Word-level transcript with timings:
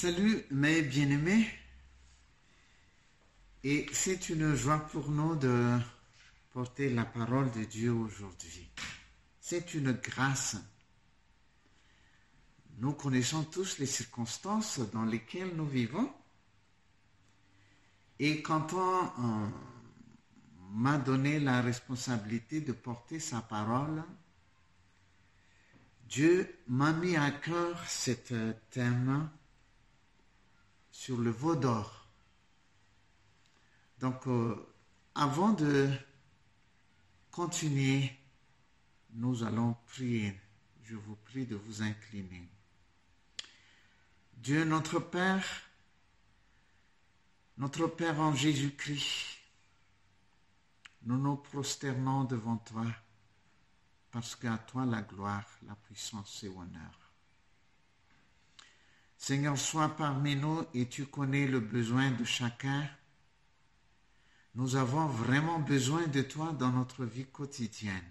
Salut 0.00 0.44
mes 0.52 0.82
bien-aimés. 0.82 1.44
Et 3.64 3.84
c'est 3.92 4.28
une 4.28 4.54
joie 4.54 4.78
pour 4.78 5.10
nous 5.10 5.34
de 5.34 5.76
porter 6.52 6.88
la 6.90 7.04
parole 7.04 7.50
de 7.50 7.64
Dieu 7.64 7.90
aujourd'hui. 7.90 8.70
C'est 9.40 9.74
une 9.74 9.90
grâce. 9.90 10.56
Nous 12.76 12.92
connaissons 12.92 13.42
tous 13.42 13.80
les 13.80 13.86
circonstances 13.86 14.78
dans 14.92 15.04
lesquelles 15.04 15.56
nous 15.56 15.66
vivons. 15.66 16.08
Et 18.20 18.40
quand 18.40 18.72
on 18.74 19.50
m'a 20.74 20.98
donné 20.98 21.40
la 21.40 21.60
responsabilité 21.60 22.60
de 22.60 22.70
porter 22.70 23.18
sa 23.18 23.40
parole, 23.40 24.04
Dieu 26.08 26.56
m'a 26.68 26.92
mis 26.92 27.16
à 27.16 27.32
cœur 27.32 27.84
cet 27.88 28.32
thème 28.70 29.28
sur 30.98 31.16
le 31.16 31.30
veau 31.30 31.54
d'or. 31.54 32.08
Donc, 34.00 34.26
euh, 34.26 34.56
avant 35.14 35.52
de 35.52 35.88
continuer, 37.30 38.10
nous 39.10 39.44
allons 39.44 39.76
prier. 39.86 40.36
Je 40.82 40.96
vous 40.96 41.14
prie 41.14 41.46
de 41.46 41.54
vous 41.54 41.82
incliner. 41.82 42.48
Dieu 44.32 44.64
notre 44.64 44.98
Père, 44.98 45.46
notre 47.58 47.86
Père 47.86 48.18
en 48.18 48.34
Jésus-Christ, 48.34 49.38
nous 51.02 51.16
nous 51.16 51.36
prosternons 51.36 52.24
devant 52.24 52.56
toi 52.56 52.86
parce 54.10 54.34
qu'à 54.34 54.58
toi 54.58 54.84
la 54.84 55.02
gloire, 55.02 55.46
la 55.62 55.76
puissance 55.76 56.42
et 56.42 56.48
l'honneur. 56.48 57.07
Seigneur, 59.28 59.58
sois 59.58 59.90
parmi 59.90 60.36
nous 60.36 60.64
et 60.72 60.88
tu 60.88 61.04
connais 61.04 61.46
le 61.46 61.60
besoin 61.60 62.10
de 62.12 62.24
chacun. 62.24 62.88
Nous 64.54 64.74
avons 64.74 65.06
vraiment 65.06 65.58
besoin 65.58 66.06
de 66.06 66.22
toi 66.22 66.52
dans 66.52 66.70
notre 66.70 67.04
vie 67.04 67.26
quotidienne. 67.26 68.10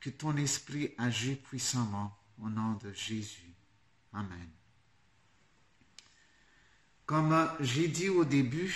Que 0.00 0.08
ton 0.08 0.38
esprit 0.38 0.94
agisse 0.96 1.36
puissamment 1.40 2.16
au 2.38 2.48
nom 2.48 2.72
de 2.82 2.90
Jésus. 2.94 3.54
Amen. 4.14 4.48
Comme 7.04 7.54
j'ai 7.60 7.88
dit 7.88 8.08
au 8.08 8.24
début, 8.24 8.74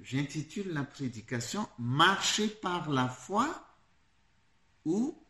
j'intitule 0.00 0.72
la 0.72 0.84
prédication 0.84 1.68
Marcher 1.78 2.48
par 2.48 2.88
la 2.88 3.10
foi 3.10 3.76
ou 4.86 5.22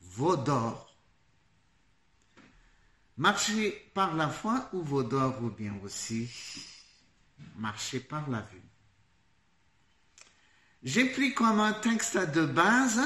Vaudor. 0.00 0.87
Marcher 3.18 3.90
par 3.94 4.14
la 4.14 4.28
foi 4.28 4.68
ou 4.72 4.80
vaudor 4.80 5.42
ou 5.42 5.50
bien 5.50 5.74
aussi 5.82 6.30
marcher 7.56 7.98
par 7.98 8.30
la 8.30 8.42
vue. 8.42 8.62
J'ai 10.84 11.06
pris 11.06 11.34
comme 11.34 11.58
un 11.58 11.72
texte 11.72 12.16
de 12.16 12.46
base 12.46 13.00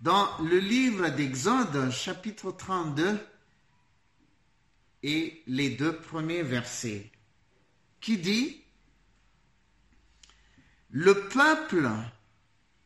dans 0.00 0.28
le 0.40 0.58
livre 0.58 1.08
d'Exode 1.08 1.90
chapitre 1.90 2.52
32 2.52 3.18
et 5.02 5.42
les 5.46 5.70
deux 5.70 5.96
premiers 5.96 6.42
versets 6.42 7.10
qui 8.02 8.18
dit 8.18 8.62
Le 10.90 11.26
peuple, 11.28 11.88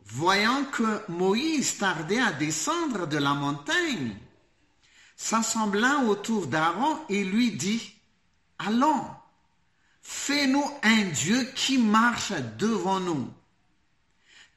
voyant 0.04 0.64
que 0.66 1.10
Moïse 1.10 1.78
tardait 1.78 2.20
à 2.20 2.30
descendre 2.30 3.08
de 3.08 3.18
la 3.18 3.34
montagne, 3.34 4.16
s'assembla 5.16 6.04
autour 6.06 6.46
d'Aaron 6.46 6.98
et 7.08 7.24
lui 7.24 7.52
dit, 7.52 7.94
Allons, 8.58 9.04
fais-nous 10.02 10.64
un 10.82 11.04
Dieu 11.06 11.42
qui 11.54 11.78
marche 11.78 12.32
devant 12.58 13.00
nous. 13.00 13.32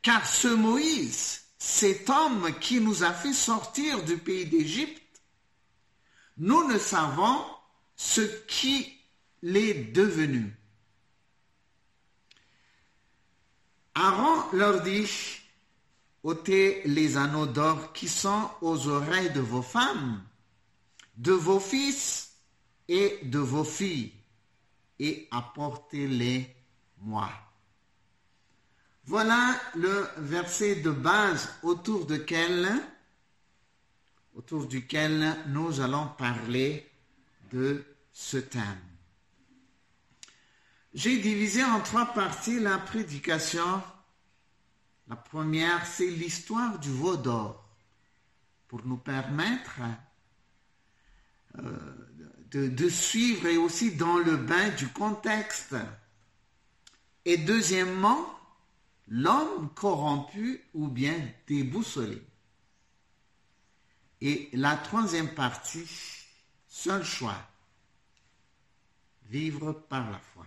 Car 0.01 0.25
ce 0.25 0.47
Moïse, 0.47 1.41
cet 1.57 2.09
homme 2.09 2.53
qui 2.59 2.79
nous 2.79 3.03
a 3.03 3.13
fait 3.13 3.33
sortir 3.33 4.03
du 4.03 4.17
pays 4.17 4.45
d'Égypte, 4.45 5.21
nous 6.37 6.67
ne 6.67 6.77
savons 6.77 7.45
ce 7.95 8.21
qu'il 8.21 8.85
est 9.43 9.91
devenu. 9.93 10.55
Aaron 13.95 14.45
leur 14.53 14.81
dit, 14.81 15.09
ôtez 16.23 16.81
les 16.85 17.17
anneaux 17.17 17.45
d'or 17.45 17.91
qui 17.91 18.07
sont 18.07 18.49
aux 18.61 18.87
oreilles 18.87 19.31
de 19.31 19.41
vos 19.41 19.61
femmes 19.61 20.23
de 21.19 21.33
vos 21.33 21.59
fils 21.59 22.31
et 22.87 23.19
de 23.23 23.39
vos 23.39 23.65
filles, 23.65 24.13
et 24.99 25.27
apportez-les 25.31 26.55
moi. 26.99 27.29
Voilà 29.03 29.59
le 29.75 30.07
verset 30.17 30.77
de 30.77 30.91
base 30.91 31.53
autour 31.61 32.05
duquel, 32.05 32.69
autour 34.33 34.65
duquel 34.65 35.35
nous 35.47 35.81
allons 35.81 36.07
parler 36.17 36.89
de 37.51 37.83
ce 38.13 38.37
thème. 38.37 38.79
J'ai 40.93 41.19
divisé 41.19 41.63
en 41.63 41.81
trois 41.81 42.13
parties 42.13 42.59
la 42.59 42.77
prédication. 42.77 43.83
La 45.07 45.17
première, 45.17 45.85
c'est 45.85 46.09
l'histoire 46.09 46.79
du 46.79 46.91
veau 46.91 47.17
d'or, 47.17 47.67
pour 48.67 48.85
nous 48.85 48.97
permettre 48.97 49.81
de, 51.55 52.89
suivre 52.89 53.47
et 53.47 53.57
aussi 53.57 53.95
dans 53.95 54.17
le 54.17 54.37
bain 54.37 54.69
du 54.69 54.87
contexte. 54.87 55.75
Et 57.25 57.37
deuxièmement, 57.37 58.25
l'homme 59.07 59.69
corrompu 59.75 60.61
ou 60.73 60.87
bien 60.87 61.15
déboussolé. 61.47 62.21
Et 64.21 64.49
la 64.53 64.75
troisième 64.75 65.33
partie, 65.33 65.87
seul 66.67 67.03
choix, 67.03 67.37
vivre 69.29 69.71
par 69.71 70.09
la 70.11 70.19
foi. 70.19 70.45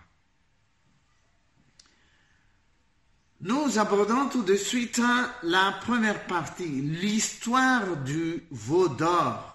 Nous 3.41 3.77
abordons 3.77 4.29
tout 4.29 4.43
de 4.43 4.55
suite 4.55 5.01
la 5.43 5.73
première 5.81 6.27
partie, 6.27 6.65
l'histoire 6.65 7.97
du 7.97 8.45
veau 8.51 8.87
d'or. 8.87 9.52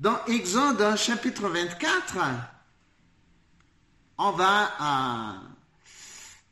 Dans 0.00 0.24
Exode 0.26 0.96
chapitre 0.96 1.48
24, 1.48 2.18
on 4.18 4.30
va 4.30 4.70
euh, 4.80 5.38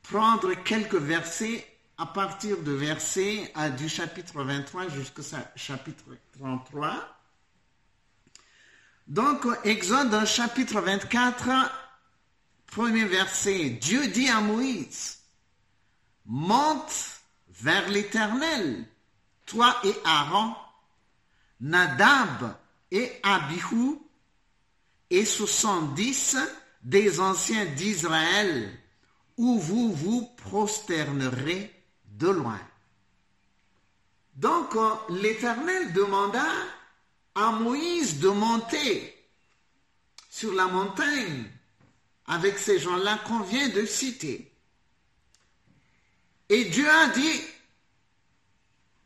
prendre 0.03 0.53
quelques 0.65 0.97
versets 0.97 1.65
à 1.97 2.07
partir 2.07 2.61
de 2.65 2.73
versets 2.73 3.53
euh, 3.57 3.69
du 3.69 3.89
chapitre 3.89 4.43
23 4.43 4.89
jusqu'au 4.89 5.23
chapitre 5.55 6.07
33. 6.37 7.09
Donc, 9.07 9.47
Exode 9.63 10.27
chapitre 10.27 10.81
24, 10.81 11.49
premier 12.67 13.05
verset, 13.05 13.71
Dieu 13.81 14.09
dit 14.09 14.29
à 14.29 14.41
Moïse, 14.41 15.21
monte 16.25 17.21
vers 17.51 17.89
l'Éternel, 17.91 18.85
toi 19.45 19.77
et 19.85 19.95
Aaron, 20.05 20.53
Nadab 21.61 22.57
et 22.91 23.13
Abihu 23.23 23.99
et 25.11 25.25
70 25.25 26.37
des 26.83 27.21
anciens 27.21 27.65
d'Israël, 27.65 28.79
où 29.37 29.59
vous 29.59 29.93
vous 29.93 30.27
prosternerez 30.37 31.73
de 32.13 32.29
loin. 32.29 32.61
Donc 34.35 34.77
l'Éternel 35.09 35.93
demanda 35.93 36.47
à 37.35 37.51
Moïse 37.53 38.19
de 38.19 38.29
monter 38.29 39.15
sur 40.31 40.55
la 40.55 40.67
montagne 40.67 41.51
avec 42.27 42.59
ces 42.59 42.79
gens-là 42.79 43.19
qu'on 43.27 43.41
vient 43.41 43.69
de 43.69 43.85
citer. 43.87 44.53
Et 46.49 46.65
Dieu 46.67 46.89
a 46.89 47.09
dit, 47.09 47.41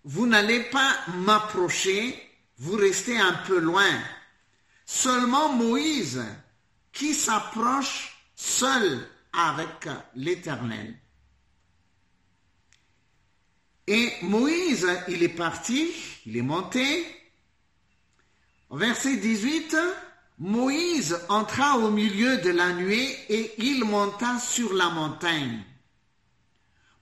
vous 0.04 0.26
n'allez 0.26 0.60
pas 0.64 0.96
m'approcher 1.08 2.29
vous 2.60 2.76
restez 2.76 3.18
un 3.18 3.32
peu 3.46 3.58
loin. 3.58 3.90
Seulement 4.84 5.52
Moïse 5.54 6.22
qui 6.92 7.14
s'approche 7.14 8.14
seul 8.34 9.08
avec 9.32 9.88
l'Éternel. 10.14 10.94
Et 13.86 14.12
Moïse, 14.22 14.86
il 15.08 15.22
est 15.22 15.28
parti, 15.28 15.90
il 16.26 16.36
est 16.36 16.42
monté. 16.42 17.06
verset 18.70 19.16
18, 19.16 19.76
Moïse 20.38 21.18
entra 21.28 21.78
au 21.78 21.90
milieu 21.90 22.38
de 22.38 22.50
la 22.50 22.72
nuée 22.74 23.16
et 23.30 23.54
il 23.58 23.84
monta 23.84 24.38
sur 24.38 24.74
la 24.74 24.90
montagne. 24.90 25.64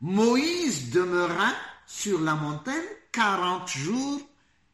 Moïse 0.00 0.90
demeura 0.90 1.52
sur 1.84 2.20
la 2.20 2.34
montagne 2.34 2.76
quarante 3.10 3.70
jours 3.70 4.20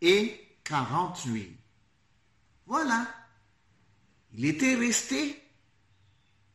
et 0.02 0.43
48. 0.64 1.56
Voilà. 2.66 3.06
Il 4.32 4.44
était 4.46 4.74
resté 4.74 5.40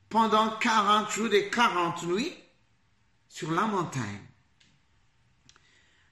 pendant 0.10 0.58
40 0.58 1.12
jours 1.12 1.34
et 1.34 1.50
40 1.50 2.04
nuits 2.04 2.36
sur 3.30 3.52
la 3.52 3.62
montagne. 3.62 4.26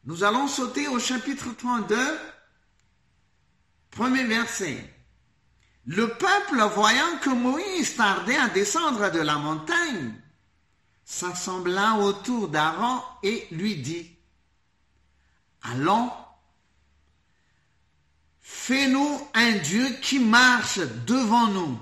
Nous 0.05 0.23
allons 0.23 0.47
sauter 0.47 0.87
au 0.87 0.99
chapitre 0.99 1.53
32, 1.57 1.97
premier 3.91 4.23
verset. 4.23 4.93
Le 5.85 6.07
peuple, 6.07 6.61
voyant 6.73 7.17
que 7.21 7.29
Moïse 7.29 7.95
tardait 7.95 8.37
à 8.37 8.47
descendre 8.49 9.11
de 9.11 9.19
la 9.19 9.35
montagne, 9.35 10.13
s'assembla 11.03 11.95
autour 11.95 12.49
d'Aaron 12.49 13.01
et 13.23 13.47
lui 13.51 13.77
dit, 13.77 14.13
Allons, 15.63 16.11
fais-nous 18.47 19.27
un 19.33 19.57
Dieu 19.57 19.89
qui 20.01 20.19
marche 20.19 20.79
devant 21.05 21.47
nous. 21.47 21.77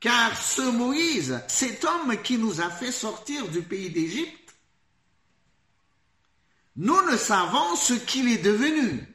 Car 0.00 0.36
ce 0.36 0.62
Moïse, 0.62 1.40
cet 1.46 1.84
homme 1.84 2.20
qui 2.22 2.38
nous 2.38 2.60
a 2.60 2.68
fait 2.70 2.90
sortir 2.90 3.48
du 3.48 3.62
pays 3.62 3.88
d'Égypte, 3.88 4.56
nous 6.74 7.00
ne 7.08 7.16
savons 7.16 7.76
ce 7.76 7.94
qu'il 7.94 8.28
est 8.28 8.42
devenu. 8.42 9.06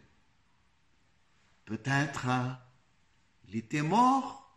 Peut-être 1.66 2.26
il 3.50 3.58
était 3.58 3.82
mort, 3.82 4.50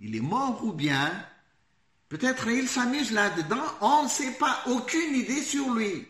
il 0.00 0.16
est 0.16 0.20
mort 0.20 0.64
ou 0.64 0.72
bien 0.72 1.12
peut-être 2.08 2.48
il 2.48 2.68
s'amuse 2.68 3.12
là-dedans, 3.12 3.64
on 3.80 4.02
ne 4.02 4.08
sait 4.08 4.32
pas, 4.32 4.64
aucune 4.66 5.14
idée 5.14 5.42
sur 5.42 5.72
lui. 5.74 6.08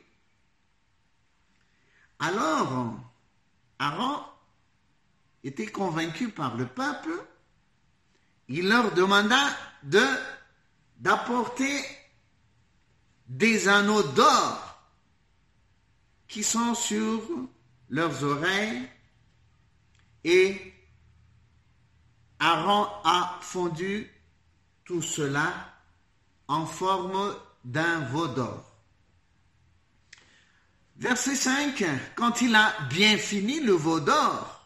Alors, 2.18 2.94
Aaron 3.78 4.24
était 5.42 5.66
convaincu 5.66 6.30
par 6.30 6.56
le 6.56 6.66
peuple, 6.66 7.10
il 8.48 8.68
leur 8.68 8.92
demanda 8.92 9.38
de 9.82 10.04
d'apporter 10.98 11.82
des 13.26 13.68
anneaux 13.68 14.02
d'or 14.02 14.82
qui 16.28 16.42
sont 16.42 16.74
sur 16.74 17.22
leurs 17.88 18.22
oreilles 18.22 18.86
et 20.24 20.74
Aaron 22.38 22.86
a 23.04 23.38
fondu 23.40 24.10
tout 24.84 25.00
cela 25.00 25.52
en 26.48 26.66
forme 26.66 27.34
d'un 27.64 28.00
veau 28.00 28.28
d'or. 28.28 28.64
Verset 30.96 31.36
5, 31.36 31.84
quand 32.14 32.42
il 32.42 32.54
a 32.54 32.74
bien 32.90 33.16
fini 33.16 33.60
le 33.60 33.72
veau 33.72 34.00
d'or, 34.00 34.59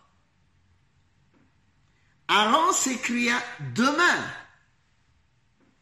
Aaron 2.29 2.73
s'écria 2.73 3.37
demain, 3.75 4.25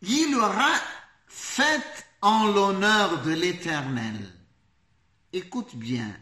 il 0.00 0.34
aura 0.34 0.72
fête 1.26 2.06
en 2.20 2.46
l'honneur 2.46 3.22
de 3.22 3.32
l'Éternel. 3.32 4.32
Écoute 5.32 5.76
bien, 5.76 6.14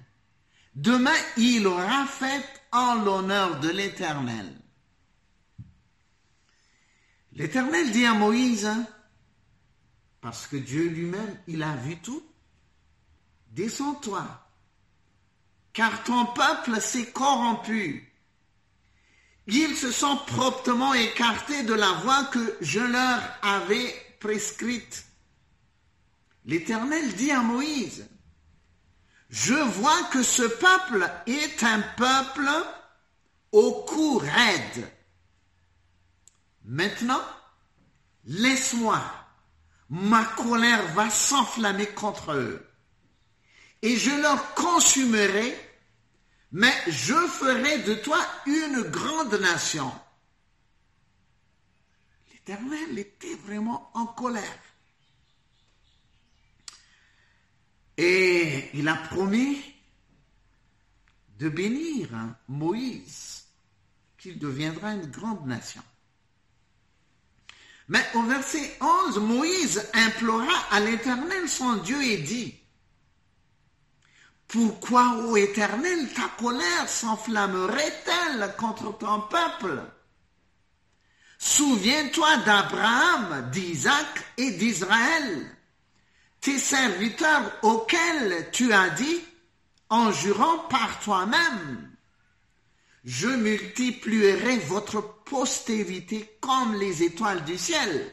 demain 0.75 1.17
il 1.37 1.67
aura 1.67 2.07
fête 2.07 2.63
en 2.73 2.97
l'honneur 2.97 3.61
de 3.61 3.71
l'Éternel. 3.71 4.57
L'Éternel 7.33 7.91
dit 7.93 8.05
à 8.05 8.15
Moïse, 8.15 8.71
parce 10.21 10.47
que 10.47 10.57
Dieu 10.57 10.89
lui-même, 10.89 11.41
il 11.47 11.63
a 11.63 11.75
vu 11.77 11.99
tout, 12.01 12.23
descends-toi, 13.49 14.27
car 15.73 16.05
ton 16.05 16.27
peuple 16.27 16.81
s'est 16.81 17.11
corrompu. 17.11 18.10
Ils 19.47 19.77
se 19.77 19.91
sont 19.91 20.17
proprement 20.27 20.95
écartés 20.95 21.63
de 21.65 21.75
la 21.75 21.93
voie 22.05 22.25
que 22.25 22.57
je 22.61 22.81
leur 22.81 23.21
avais 23.43 23.95
prescrite. 24.21 25.05
L'Éternel 26.45 27.15
dit 27.15 27.31
à 27.31 27.41
Moïse, 27.41 28.09
je 29.29 29.55
vois 29.55 30.03
que 30.13 30.23
ce 30.23 30.43
peuple 30.43 31.11
est 31.27 31.63
un 31.63 31.81
peuple 31.97 32.49
au 33.53 33.85
cou 33.85 34.19
raide. 34.19 34.91
Maintenant, 36.65 37.23
laisse-moi, 38.25 39.03
ma 39.89 40.25
colère 40.25 40.87
va 40.95 41.11
s'enflammer 41.11 41.87
contre 41.87 42.33
eux 42.33 42.67
et 43.83 43.97
je 43.97 44.11
leur 44.11 44.55
consumerai, 44.55 45.57
mais 46.53 46.75
je 46.89 47.15
ferai 47.15 47.79
de 47.83 47.95
toi 47.95 48.19
une 48.47 48.83
grande 48.83 49.35
nation. 49.35 49.93
L'Éternel 52.33 52.99
était 52.99 53.35
vraiment 53.37 53.91
en 53.95 54.07
colère. 54.07 54.59
Et 57.97 58.71
il 58.75 58.89
a 58.89 58.97
promis 58.97 59.63
de 61.39 61.49
bénir 61.49 62.09
Moïse, 62.49 63.45
qu'il 64.19 64.39
deviendra 64.39 64.93
une 64.95 65.07
grande 65.07 65.47
nation. 65.47 65.83
Mais 67.89 68.05
au 68.15 68.23
verset 68.23 68.77
11, 68.81 69.19
Moïse 69.19 69.89
implora 69.95 70.53
à 70.71 70.81
l'Éternel 70.81 71.49
son 71.49 71.77
Dieu 71.79 72.01
et 72.03 72.19
dit, 72.19 72.60
pourquoi, 74.53 75.17
ô 75.27 75.37
Éternel, 75.37 76.09
ta 76.13 76.29
colère 76.43 76.89
s'enflammerait-elle 76.89 78.55
contre 78.57 78.97
ton 78.99 79.21
peuple? 79.23 79.81
Souviens-toi 81.39 82.37
d'Abraham, 82.39 83.51
d'Isaac 83.51 84.25
et 84.37 84.51
d'Israël, 84.53 85.57
tes 86.41 86.59
serviteurs 86.59 87.53
auxquels 87.63 88.51
tu 88.51 88.73
as 88.73 88.91
dit, 88.91 89.21
en 89.89 90.13
jurant 90.13 90.59
par 90.69 91.01
toi-même, 91.01 91.91
je 93.05 93.29
multiplierai 93.29 94.59
votre 94.59 95.23
postérité 95.25 96.37
comme 96.41 96.75
les 96.75 97.03
étoiles 97.03 97.45
du 97.45 97.57
ciel. 97.57 98.13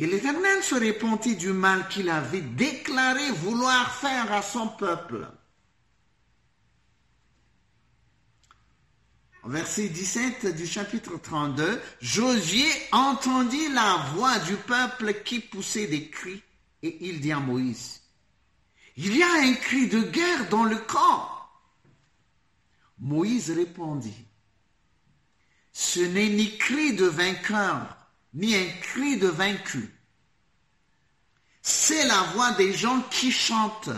Et 0.00 0.06
l'Éternel 0.06 0.62
se 0.62 0.76
répondit 0.76 1.36
du 1.36 1.52
mal 1.52 1.86
qu'il 1.88 2.08
avait 2.08 2.40
déclaré 2.40 3.30
vouloir 3.32 3.94
faire 3.94 4.32
à 4.32 4.40
son 4.40 4.66
peuple. 4.66 5.28
Verset 9.44 9.90
17 9.90 10.56
du 10.56 10.66
chapitre 10.66 11.18
32, 11.18 11.78
Josué 12.00 12.64
entendit 12.92 13.68
la 13.74 13.96
voix 14.14 14.38
du 14.38 14.56
peuple 14.56 15.22
qui 15.22 15.38
poussait 15.38 15.86
des 15.86 16.08
cris 16.08 16.42
et 16.82 17.06
il 17.06 17.20
dit 17.20 17.32
à 17.32 17.38
Moïse, 17.38 18.00
il 18.96 19.14
y 19.14 19.22
a 19.22 19.32
un 19.42 19.52
cri 19.52 19.86
de 19.86 20.00
guerre 20.00 20.48
dans 20.48 20.64
le 20.64 20.78
camp. 20.78 21.28
Moïse 22.98 23.50
répondit, 23.50 24.24
ce 25.74 26.00
n'est 26.00 26.30
ni 26.30 26.56
cri 26.56 26.94
de 26.94 27.04
vainqueur, 27.04 27.99
ni 28.34 28.54
un 28.54 28.68
cri 28.80 29.18
de 29.18 29.28
vaincu. 29.28 29.94
C'est 31.62 32.06
la 32.06 32.22
voix 32.34 32.52
des 32.52 32.72
gens 32.72 33.02
qui 33.10 33.30
chantent. 33.30 33.90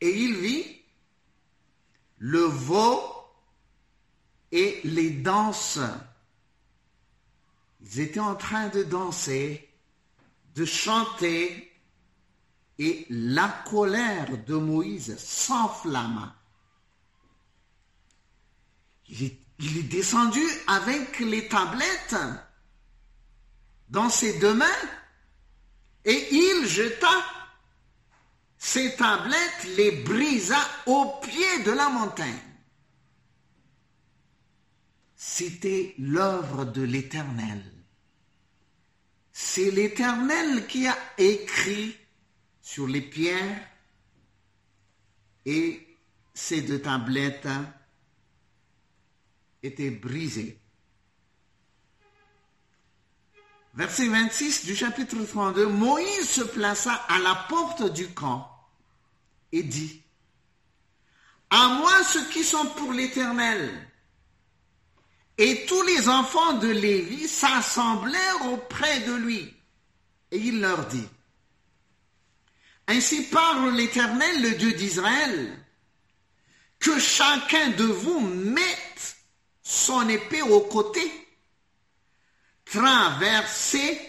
Et 0.00 0.10
il 0.10 0.36
vit 0.36 0.82
le 2.18 2.40
veau 2.40 3.00
et 4.50 4.80
les 4.84 5.10
danses. 5.10 5.80
Ils 7.80 8.00
étaient 8.00 8.20
en 8.20 8.36
train 8.36 8.68
de 8.68 8.82
danser, 8.82 9.68
de 10.54 10.64
chanter, 10.64 11.72
et 12.78 13.06
la 13.10 13.48
colère 13.68 14.38
de 14.44 14.54
Moïse 14.54 15.16
s'enflamma. 15.18 16.34
Il 19.62 19.78
est 19.78 19.82
descendu 19.84 20.42
avec 20.66 21.20
les 21.20 21.48
tablettes 21.48 22.16
dans 23.88 24.10
ses 24.10 24.38
deux 24.40 24.54
mains 24.54 24.66
et 26.04 26.28
il 26.34 26.66
jeta 26.66 27.08
ces 28.58 28.94
tablettes, 28.94 29.64
les 29.76 29.90
brisa 29.90 30.58
au 30.86 31.18
pied 31.20 31.64
de 31.64 31.72
la 31.72 31.88
montagne. 31.88 32.38
C'était 35.16 35.96
l'œuvre 35.98 36.64
de 36.64 36.82
l'Éternel. 36.82 37.60
C'est 39.32 39.72
l'Éternel 39.72 40.68
qui 40.68 40.86
a 40.86 40.96
écrit 41.18 41.96
sur 42.60 42.86
les 42.86 43.00
pierres 43.00 43.68
et 45.44 45.98
ces 46.32 46.62
deux 46.62 46.80
tablettes 46.80 47.48
était 49.62 49.90
brisé. 49.90 50.58
Verset 53.74 54.08
26 54.08 54.66
du 54.66 54.76
chapitre 54.76 55.16
32, 55.24 55.66
Moïse 55.66 56.28
se 56.28 56.42
plaça 56.42 56.92
à 57.08 57.18
la 57.18 57.34
porte 57.48 57.90
du 57.92 58.08
camp 58.08 58.48
et 59.50 59.62
dit, 59.62 60.02
À 61.48 61.68
moi 61.68 62.04
ceux 62.04 62.28
qui 62.28 62.44
sont 62.44 62.66
pour 62.66 62.92
l'Éternel. 62.92 63.88
Et 65.38 65.64
tous 65.66 65.82
les 65.84 66.08
enfants 66.08 66.54
de 66.54 66.68
Lévi 66.68 67.26
s'assemblèrent 67.26 68.52
auprès 68.52 69.00
de 69.00 69.14
lui. 69.14 69.54
Et 70.30 70.38
il 70.38 70.60
leur 70.60 70.86
dit, 70.86 71.08
Ainsi 72.88 73.22
parle 73.22 73.74
l'Éternel, 73.74 74.42
le 74.42 74.50
Dieu 74.50 74.72
d'Israël, 74.72 75.58
que 76.78 76.98
chacun 76.98 77.70
de 77.70 77.84
vous 77.84 78.20
mette 78.20 78.81
son 79.62 80.08
épée 80.08 80.42
au 80.42 80.60
côté, 80.60 81.00
traversez 82.64 84.00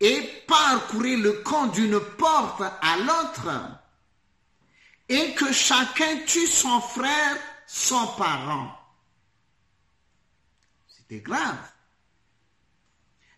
et 0.00 0.22
parcourez 0.46 1.16
le 1.16 1.32
camp 1.42 1.68
d'une 1.68 2.00
porte 2.00 2.62
à 2.62 2.96
l'autre, 2.98 3.50
et 5.08 5.34
que 5.34 5.52
chacun 5.52 6.18
tue 6.26 6.46
son 6.46 6.80
frère, 6.80 7.36
son 7.66 8.06
parent. 8.18 8.76
C'était 10.88 11.20
grave. 11.20 11.56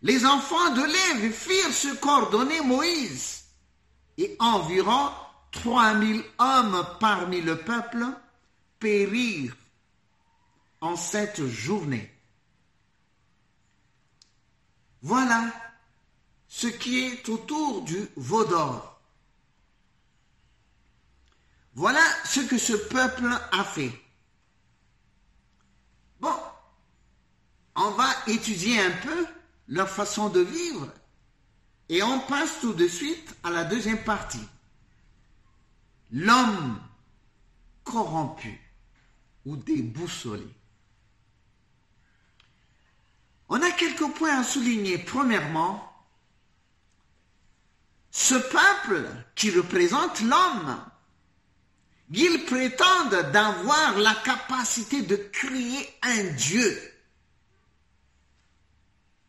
Les 0.03 0.25
enfants 0.25 0.71
de 0.71 0.83
Lévi 0.83 1.33
firent 1.33 1.75
ce 1.75 1.95
qu'ordonnait 1.97 2.63
Moïse, 2.63 3.45
et 4.17 4.35
environ 4.39 5.11
trois 5.51 5.95
mille 5.95 6.25
hommes 6.39 6.87
parmi 6.99 7.41
le 7.41 7.59
peuple 7.59 8.05
périrent 8.79 9.55
en 10.81 10.97
cette 10.97 11.45
journée. 11.47 12.11
Voilà 15.03 15.53
ce 16.49 16.67
qui 16.67 17.01
est 17.01 17.29
autour 17.29 17.83
du 17.83 18.09
veau 18.17 18.45
d'or. 18.45 19.01
Voilà 21.75 22.03
ce 22.25 22.41
que 22.41 22.59
ce 22.59 22.73
peuple 22.73 23.31
a 23.53 23.65
fait. 23.65 23.93
Bon, 26.21 26.35
on 27.77 27.91
va 27.91 28.09
étudier 28.27 28.81
un 28.81 28.91
peu 28.91 29.27
leur 29.69 29.89
façon 29.89 30.29
de 30.31 30.41
vivre 30.41 30.93
et 31.89 32.03
on 32.03 32.21
passe 32.21 32.61
tout 32.61 32.73
de 32.73 32.89
suite 32.89 33.37
à 33.45 33.51
la 33.51 33.65
deuxième 33.65 34.03
partie. 34.03 34.47
L'homme 36.11 36.81
corrompu 37.85 38.61
ou 39.45 39.57
déboussolé. 39.57 40.47
On 43.49 43.62
a 43.62 43.71
quelques 43.71 44.12
points 44.14 44.40
à 44.40 44.45
souligner. 44.45 44.99
Premièrement, 44.99 45.85
ce 48.11 48.35
peuple 48.35 49.09
qui 49.35 49.50
représente 49.50 50.21
l'homme, 50.21 50.85
ils 52.11 52.45
prétendent 52.45 53.31
d'avoir 53.33 53.99
la 53.99 54.14
capacité 54.14 55.02
de 55.02 55.17
créer 55.17 55.88
un 56.02 56.25
Dieu 56.33 56.95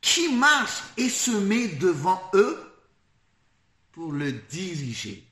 qui 0.02 0.34
marche 0.34 0.82
et 0.98 1.10
se 1.10 1.32
met 1.32 1.68
devant 1.68 2.22
eux 2.34 2.58
pour 3.92 4.12
le 4.12 4.32
diriger. 4.32 5.26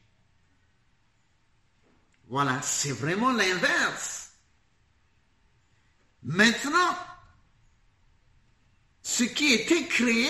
Voilà, 2.27 2.61
c'est 2.61 2.91
vraiment 2.91 3.31
l'inverse. 3.31 4.31
Maintenant, 6.23 6.95
ce 9.07 9.23
qui 9.23 9.53
était 9.53 9.85
créé 9.85 10.29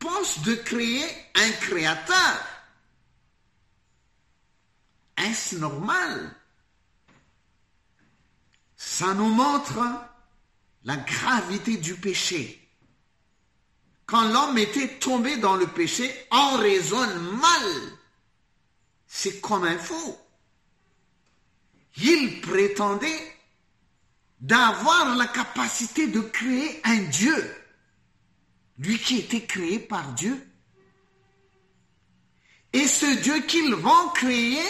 pense 0.00 0.42
de 0.42 0.56
créer 0.56 1.06
un 1.36 1.50
créateur. 1.52 2.44
Est-ce 5.16 5.54
normal? 5.54 6.34
Ça 8.76 9.14
nous 9.14 9.28
montre 9.28 9.78
la 10.82 10.96
gravité 10.96 11.76
du 11.76 11.94
péché. 11.94 12.68
Quand 14.06 14.28
l'homme 14.28 14.58
était 14.58 14.98
tombé 14.98 15.36
dans 15.36 15.54
le 15.54 15.68
péché, 15.68 16.12
on 16.32 16.56
raisonne 16.56 17.36
mal. 17.36 17.98
C'est 19.06 19.40
comme 19.40 19.64
un 19.64 19.78
fou. 19.78 20.18
Il 21.96 22.40
prétendait 22.40 23.36
d'avoir 24.40 25.14
la 25.14 25.28
capacité 25.28 26.08
de 26.08 26.20
créer 26.20 26.80
un 26.84 26.96
Dieu 26.96 27.57
lui 28.78 28.98
qui 28.98 29.18
était 29.18 29.44
créé 29.44 29.78
par 29.78 30.12
Dieu. 30.12 30.44
Et 32.72 32.86
ce 32.86 33.06
Dieu 33.22 33.40
qu'ils 33.42 33.74
vont 33.74 34.08
créer 34.10 34.62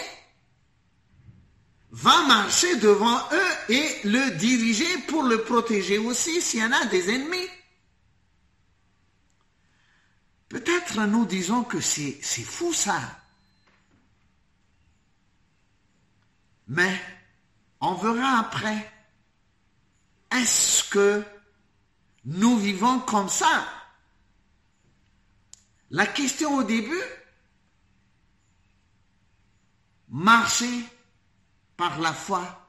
va 1.90 2.26
marcher 2.26 2.76
devant 2.76 3.18
eux 3.32 3.72
et 3.72 4.00
le 4.04 4.36
diriger 4.36 4.98
pour 5.08 5.22
le 5.22 5.42
protéger 5.42 5.98
aussi 5.98 6.40
s'il 6.40 6.60
y 6.60 6.64
en 6.64 6.72
a 6.72 6.86
des 6.86 7.10
ennemis. 7.10 7.48
Peut-être 10.48 11.00
nous 11.06 11.26
disons 11.26 11.64
que 11.64 11.80
c'est 11.80 12.20
fou 12.22 12.72
ça. 12.72 13.00
Mais 16.68 17.00
on 17.80 17.94
verra 17.94 18.38
après. 18.40 18.92
Est-ce 20.30 20.84
que 20.90 21.24
nous 22.24 22.58
vivons 22.58 23.00
comme 23.00 23.28
ça? 23.28 23.77
La 25.90 26.06
question 26.06 26.56
au 26.56 26.62
début, 26.62 27.02
marcher 30.08 30.84
par 31.76 31.98
la 32.00 32.12
foi 32.12 32.68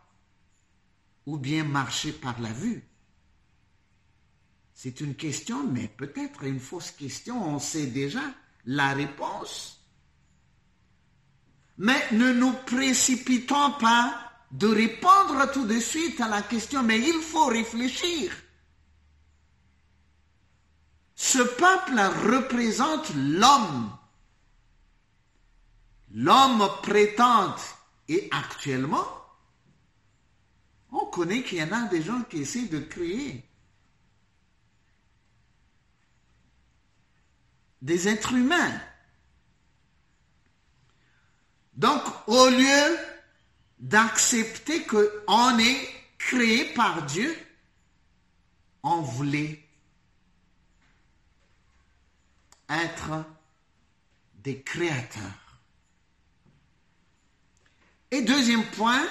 ou 1.26 1.38
bien 1.38 1.64
marcher 1.64 2.14
par 2.14 2.40
la 2.40 2.52
vue? 2.52 2.84
C'est 4.74 5.02
une 5.02 5.16
question, 5.16 5.68
mais 5.68 5.90
peut-être 5.90 6.44
une 6.44 6.60
fausse 6.60 6.92
question, 6.92 7.44
on 7.44 7.60
sait 7.60 7.88
déjà 7.88 8.22
la 8.66 8.94
réponse. 8.94 9.86
Mais 11.78 12.12
ne 12.12 12.32
nous 12.32 12.54
précipitons 12.66 13.74
pas 13.74 14.30
de 14.52 14.68
répondre 14.68 15.52
tout 15.52 15.66
de 15.66 15.80
suite 15.80 16.20
à 16.22 16.28
la 16.28 16.42
question, 16.42 16.84
mais 16.84 17.00
il 17.00 17.22
faut 17.22 17.48
réfléchir. 17.48 18.32
Ce 21.32 21.44
peuple 21.44 22.00
représente 22.28 23.12
l'homme. 23.14 23.96
L'homme 26.12 26.68
prétend, 26.82 27.56
et 28.08 28.28
actuellement, 28.32 29.06
on 30.92 31.06
connaît 31.06 31.44
qu'il 31.44 31.60
y 31.60 31.64
en 31.64 31.72
a 31.72 31.88
des 31.88 32.02
gens 32.02 32.24
qui 32.24 32.42
essaient 32.42 32.66
de 32.66 32.80
créer 32.80 33.48
des 37.84 38.08
êtres 38.08 38.34
humains. 38.34 38.82
Donc, 41.76 42.02
au 42.26 42.50
lieu 42.50 42.98
d'accepter 43.78 44.84
qu'on 44.84 45.60
est 45.60 45.90
créé 46.18 46.74
par 46.74 47.06
Dieu, 47.06 47.38
on 48.82 49.02
voulait 49.02 49.69
être 52.70 53.26
des 54.36 54.62
créateurs. 54.62 55.60
Et 58.12 58.22
deuxième 58.22 58.66
point, 58.72 59.08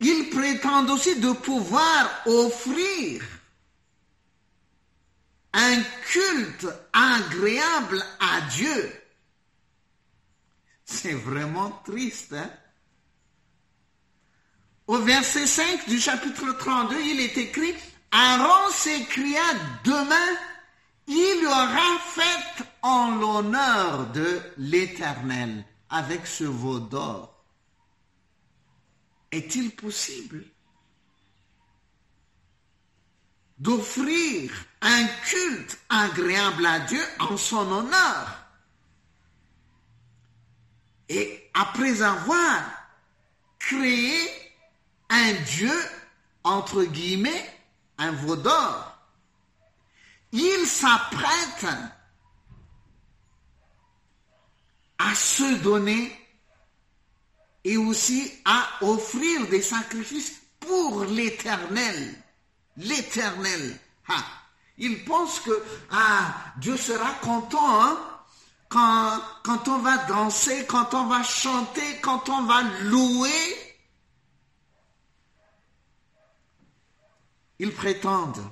ils 0.00 0.30
prétendent 0.30 0.90
aussi 0.90 1.20
de 1.20 1.32
pouvoir 1.32 2.22
offrir 2.26 3.22
un 5.52 5.82
culte 6.06 6.66
agréable 6.92 8.04
à 8.18 8.40
Dieu. 8.50 8.92
C'est 10.84 11.12
vraiment 11.12 11.70
triste. 11.84 12.32
Hein? 12.32 12.50
Au 14.86 14.98
verset 14.98 15.46
5 15.46 15.88
du 15.88 16.00
chapitre 16.00 16.52
32, 16.58 17.00
il 17.00 17.20
est 17.20 17.36
écrit, 17.36 17.74
Aaron 18.10 18.70
s'écria 18.72 19.42
demain 19.84 20.36
il 21.06 21.46
aura 21.46 21.98
fait 21.98 22.64
en 22.82 23.16
l'honneur 23.16 24.06
de 24.12 24.40
l'Éternel 24.58 25.64
avec 25.90 26.26
ce 26.26 26.44
veau 26.44 26.78
d'or. 26.80 27.44
Est-il 29.30 29.74
possible 29.74 30.44
d'offrir 33.58 34.52
un 34.80 35.06
culte 35.24 35.78
agréable 35.88 36.66
à 36.66 36.80
Dieu 36.80 37.02
en 37.20 37.36
son 37.36 37.70
honneur? 37.70 38.38
Et 41.08 41.50
après 41.54 42.02
avoir 42.02 42.62
créé 43.58 44.18
un 45.08 45.32
Dieu, 45.44 45.72
entre 46.42 46.84
guillemets, 46.84 47.60
un 47.98 48.12
veau 48.12 48.36
d'or, 48.36 48.91
il 50.32 50.66
s'apprête 50.66 51.66
à 54.98 55.14
se 55.14 55.62
donner 55.62 56.18
et 57.64 57.76
aussi 57.76 58.32
à 58.44 58.66
offrir 58.80 59.46
des 59.48 59.62
sacrifices 59.62 60.40
pour 60.60 61.04
l'éternel. 61.04 62.14
L'éternel. 62.76 63.78
Ah. 64.08 64.24
Il 64.78 65.04
pense 65.04 65.40
que 65.40 65.62
ah, 65.90 66.34
Dieu 66.56 66.76
sera 66.76 67.12
content 67.14 67.82
hein, 67.82 68.00
quand, 68.68 69.20
quand 69.44 69.68
on 69.68 69.78
va 69.78 69.98
danser, 70.06 70.64
quand 70.66 70.94
on 70.94 71.06
va 71.06 71.22
chanter, 71.22 72.00
quand 72.00 72.28
on 72.30 72.44
va 72.44 72.62
louer. 72.80 73.76
Ils 77.58 77.72
prétendent 77.72 78.42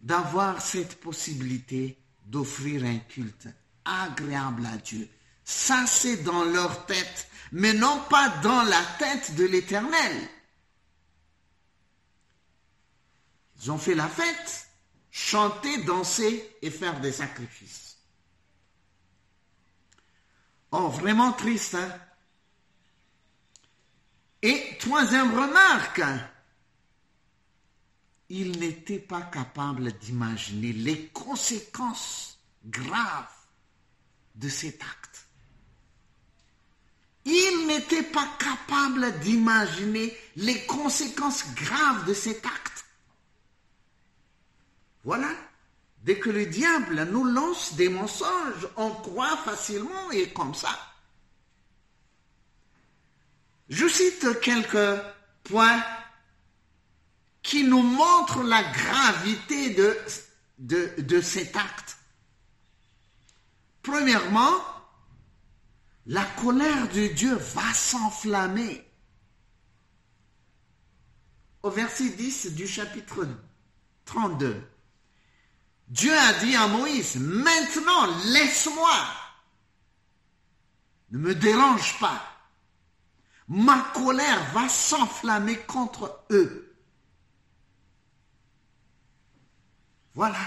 d'avoir 0.00 0.60
cette 0.60 1.00
possibilité 1.00 1.98
d'offrir 2.24 2.84
un 2.84 2.98
culte 2.98 3.48
agréable 3.84 4.66
à 4.66 4.76
Dieu. 4.78 5.08
Ça, 5.44 5.86
c'est 5.86 6.18
dans 6.18 6.44
leur 6.44 6.86
tête, 6.86 7.28
mais 7.52 7.72
non 7.72 8.00
pas 8.08 8.28
dans 8.42 8.62
la 8.62 8.82
tête 8.98 9.34
de 9.34 9.44
l'Éternel. 9.44 10.28
Ils 13.62 13.70
ont 13.70 13.78
fait 13.78 13.94
la 13.94 14.08
fête, 14.08 14.68
chanter, 15.10 15.82
danser 15.82 16.56
et 16.62 16.70
faire 16.70 17.00
des 17.00 17.12
sacrifices. 17.12 17.98
Oh, 20.72 20.88
vraiment 20.88 21.32
triste. 21.32 21.74
Hein? 21.74 22.00
Et 24.42 24.78
troisième 24.78 25.34
remarque, 25.34 26.00
il 28.30 28.58
n'était 28.60 29.00
pas 29.00 29.22
capable 29.22 29.92
d'imaginer 29.98 30.72
les 30.72 31.08
conséquences 31.08 32.38
graves 32.64 33.26
de 34.36 34.48
cet 34.48 34.80
acte. 34.82 35.26
Il 37.24 37.66
n'était 37.66 38.04
pas 38.04 38.28
capable 38.38 39.18
d'imaginer 39.18 40.16
les 40.36 40.64
conséquences 40.66 41.44
graves 41.54 42.06
de 42.06 42.14
cet 42.14 42.46
acte. 42.46 42.84
Voilà. 45.04 45.30
Dès 46.02 46.18
que 46.18 46.30
le 46.30 46.46
diable 46.46 47.08
nous 47.10 47.24
lance 47.24 47.74
des 47.74 47.88
mensonges, 47.88 48.68
on 48.76 48.90
croit 48.90 49.36
facilement 49.38 50.10
et 50.12 50.30
comme 50.30 50.54
ça. 50.54 50.78
Je 53.68 53.86
cite 53.86 54.40
quelques 54.40 55.02
points 55.44 55.82
qui 57.42 57.64
nous 57.64 57.82
montrent 57.82 58.42
la 58.42 58.62
gravité 58.62 59.74
de, 59.74 59.98
de, 60.58 60.92
de 60.98 61.20
cet 61.20 61.56
acte. 61.56 61.96
Premièrement, 63.82 64.52
la 66.06 66.24
colère 66.24 66.88
de 66.88 67.06
Dieu 67.08 67.34
va 67.34 67.72
s'enflammer. 67.72 68.86
Au 71.62 71.70
verset 71.70 72.10
10 72.10 72.54
du 72.54 72.66
chapitre 72.66 73.26
32, 74.06 74.62
Dieu 75.88 76.16
a 76.16 76.32
dit 76.34 76.56
à 76.56 76.68
Moïse, 76.68 77.16
maintenant 77.16 78.06
laisse-moi, 78.26 78.96
ne 81.10 81.18
me 81.18 81.34
dérange 81.34 81.98
pas, 81.98 82.22
ma 83.48 83.80
colère 83.94 84.52
va 84.52 84.68
s'enflammer 84.68 85.58
contre 85.58 86.24
eux. 86.30 86.69
Voilà. 90.14 90.40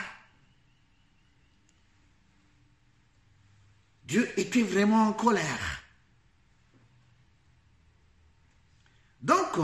Dieu 4.03 4.31
était 4.37 4.63
vraiment 4.63 5.07
en 5.07 5.13
colère? 5.13 5.83
Donc, 9.21 9.57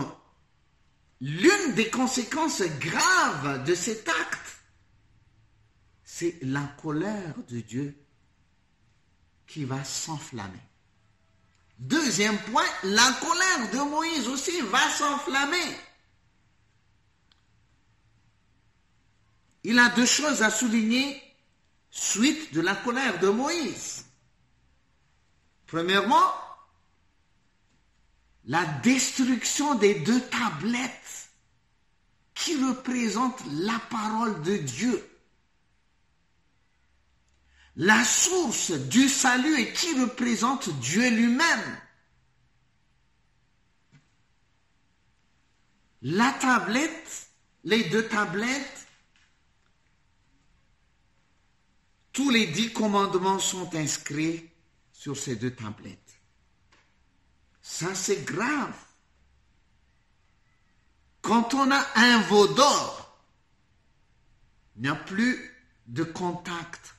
l'une 1.19 1.73
des 1.75 1.89
conséquences 1.89 2.61
graves 2.61 3.63
de 3.65 3.75
cet 3.75 4.07
acte, 4.07 4.61
c'est 6.05 6.39
la 6.41 6.63
colère 6.81 7.35
de 7.49 7.59
Dieu 7.59 7.95
qui 9.45 9.65
va 9.65 9.83
s'enflammer. 9.83 10.61
Deuxième 11.77 12.37
point, 12.39 12.65
la 12.83 13.11
colère 13.21 13.71
de 13.71 13.89
Moïse 13.89 14.27
aussi 14.27 14.61
va 14.61 14.89
s'enflammer. 14.89 15.77
Il 19.69 19.77
a 19.77 19.89
deux 19.89 20.07
choses 20.07 20.41
à 20.41 20.49
souligner 20.49 21.21
suite 21.91 22.55
de 22.55 22.59
la 22.59 22.73
colère 22.73 23.19
de 23.19 23.29
Moïse. 23.29 24.03
Premièrement, 25.67 26.33
la 28.45 28.65
destruction 28.65 29.75
des 29.75 29.93
deux 29.99 30.21
tablettes 30.21 31.29
qui 32.33 32.55
représentent 32.65 33.43
la 33.45 33.77
parole 33.91 34.41
de 34.41 34.57
Dieu. 34.57 35.07
La 37.75 38.03
source 38.03 38.71
du 38.71 39.07
salut 39.07 39.55
et 39.59 39.71
qui 39.71 40.01
représente 40.01 40.69
Dieu 40.79 41.07
lui-même. 41.11 41.79
La 46.01 46.31
tablette, 46.41 47.29
les 47.65 47.83
deux 47.83 48.07
tablettes, 48.07 48.78
tous 52.11 52.29
les 52.29 52.47
dix 52.47 52.73
commandements 52.73 53.39
sont 53.39 53.73
inscrits 53.75 54.49
sur 54.91 55.15
ces 55.15 55.35
deux 55.35 55.53
tablettes. 55.53 56.19
Ça, 57.61 57.93
c'est 57.95 58.23
grave. 58.25 58.75
Quand 61.21 61.53
on 61.53 61.71
a 61.71 61.85
un 61.95 62.21
veau 62.21 62.47
d'or, 62.47 63.17
il 64.75 64.83
n'y 64.83 64.87
a 64.87 64.95
plus 64.95 65.55
de 65.87 66.03
contact 66.03 66.95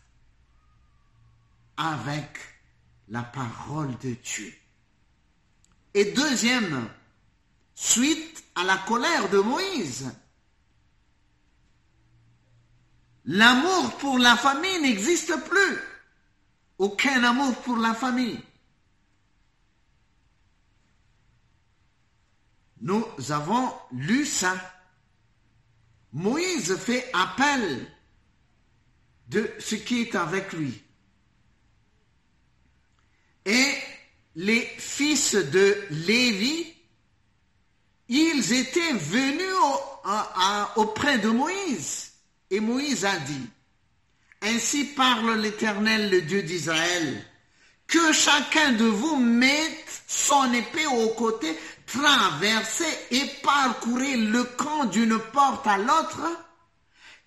avec 1.77 2.39
la 3.09 3.23
parole 3.23 3.97
de 3.99 4.15
Dieu. 4.15 4.55
Et 5.95 6.13
deuxième, 6.13 6.89
suite 7.75 8.45
à 8.55 8.65
la 8.65 8.77
colère 8.79 9.29
de 9.31 9.39
Moïse, 9.39 10.13
l'amour 13.25 13.97
pour 13.99 14.19
la 14.19 14.37
famille 14.37 14.81
n'existe 14.81 15.35
plus 15.49 15.79
aucun 16.79 17.23
amour 17.25 17.55
pour 17.57 17.77
la 17.77 17.95
famille. 17.95 18.41
Nous 22.81 23.05
avons 23.29 23.71
lu 23.93 24.25
ça. 24.25 24.55
Moïse 26.13 26.75
fait 26.77 27.09
appel 27.13 27.87
de 29.29 29.53
ce 29.59 29.75
qui 29.75 30.01
est 30.03 30.15
avec 30.15 30.53
lui. 30.55 30.83
Et 33.45 33.75
les 34.35 34.63
fils 34.79 35.35
de 35.35 35.77
Lévi, 35.91 36.75
ils 38.09 38.53
étaient 38.53 38.95
venus 38.95 39.55
auprès 40.77 41.19
de 41.19 41.29
Moïse. 41.29 42.10
Et 42.51 42.61
Moïse 42.61 43.05
a 43.05 43.17
dit, 43.21 43.49
ainsi 44.43 44.85
parle 44.95 45.41
l'Éternel, 45.41 46.11
le 46.11 46.23
Dieu 46.23 46.43
d'Israël. 46.43 47.25
Que 47.87 48.13
chacun 48.13 48.73
de 48.73 48.85
vous 48.85 49.17
mette 49.17 50.03
son 50.07 50.53
épée 50.53 50.87
au 50.87 51.09
côté, 51.11 51.57
traversez 51.87 52.89
et 53.11 53.25
parcourez 53.43 54.17
le 54.17 54.45
camp 54.45 54.85
d'une 54.87 55.19
porte 55.19 55.67
à 55.67 55.77
l'autre, 55.77 56.21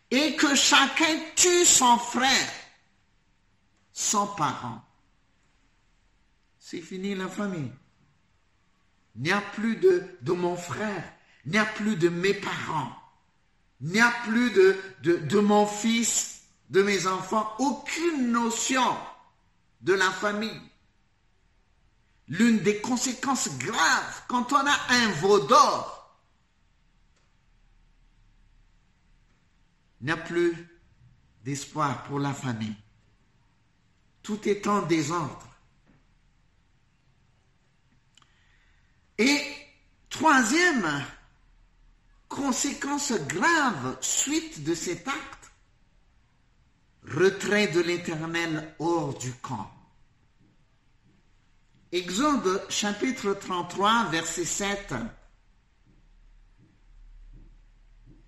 et 0.09 0.35
que 0.35 0.55
chacun 0.55 1.19
tue 1.35 1.65
son 1.65 1.97
frère, 1.97 2.51
son 3.91 4.27
parent. 4.27 4.81
C'est 6.59 6.81
fini 6.81 7.15
la 7.15 7.27
famille. 7.27 7.71
Il 9.15 9.23
n'y 9.23 9.31
a 9.31 9.41
plus 9.41 9.75
de, 9.75 10.03
de 10.21 10.31
mon 10.31 10.55
frère, 10.55 11.03
il 11.45 11.51
n'y 11.51 11.57
a 11.57 11.65
plus 11.65 11.97
de 11.97 12.09
mes 12.09 12.33
parents, 12.33 12.91
il 13.83 13.89
n'y 13.89 13.99
a 13.99 14.11
plus 14.23 14.49
de, 14.51 15.39
mon 15.39 15.67
fils, 15.67 16.43
de 16.69 16.81
mes 16.81 17.05
enfants 17.05 17.53
aucune 17.59 18.31
notion 18.31 18.97
de 19.81 19.93
la 19.93 20.09
famille. 20.09 20.61
L'une 22.29 22.59
des 22.59 22.79
conséquences 22.79 23.49
graves 23.57 24.23
quand 24.29 24.53
on 24.53 24.65
a 24.65 24.77
un 24.89 25.11
veau 25.11 25.41
d'or, 25.41 26.17
a 30.07 30.17
plus 30.17 30.55
d'espoir 31.43 32.03
pour 32.03 32.19
la 32.19 32.33
famille. 32.33 32.75
Tout 34.21 34.47
est 34.47 34.65
en 34.67 34.81
désordre. 34.83 35.47
Et 39.17 39.41
troisième 40.09 41.05
conséquence 42.33 43.13
grave 43.27 43.97
suite 44.01 44.63
de 44.63 44.73
cet 44.73 45.07
acte, 45.07 45.51
retrait 47.03 47.67
de 47.67 47.79
l'Éternel 47.79 48.73
hors 48.79 49.17
du 49.17 49.31
camp. 49.33 49.71
Exode 51.91 52.65
chapitre 52.69 53.33
33, 53.33 54.09
verset 54.09 54.45
7. 54.45 54.95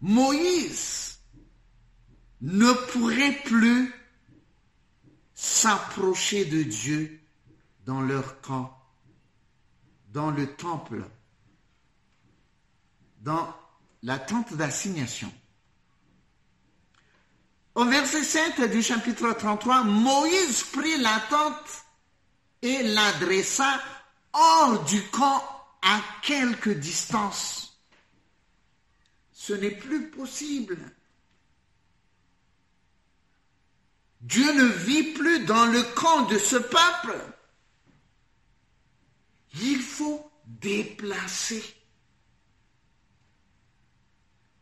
Moïse 0.02 1.20
ne 2.42 2.72
pourrait 2.92 3.42
plus 3.44 3.92
s'approcher 5.34 6.46
de 6.46 6.62
Dieu 6.62 7.20
dans 7.86 8.02
leur 8.02 8.40
camp, 8.42 8.78
dans 10.10 10.30
le 10.30 10.46
temple, 10.56 11.06
dans 13.22 13.52
la 14.06 14.20
tente 14.20 14.54
d'assignation. 14.54 15.34
Au 17.74 17.86
verset 17.86 18.24
7 18.24 18.72
du 18.72 18.82
chapitre 18.82 19.34
33, 19.34 19.84
Moïse 19.84 20.64
prit 20.72 20.98
la 21.00 21.20
tente 21.30 21.86
et 22.62 22.84
l'adressa 22.84 23.82
hors 24.32 24.84
du 24.86 25.02
camp 25.10 25.44
à 25.82 26.00
quelque 26.22 26.70
distance. 26.70 27.82
Ce 29.32 29.54
n'est 29.54 29.76
plus 29.76 30.10
possible. 30.12 30.78
Dieu 34.22 34.54
ne 34.54 34.66
vit 34.66 35.14
plus 35.14 35.46
dans 35.46 35.66
le 35.66 35.82
camp 35.96 36.28
de 36.28 36.38
ce 36.38 36.58
peuple. 36.58 37.18
Il 39.56 39.82
faut 39.82 40.32
déplacer 40.46 41.75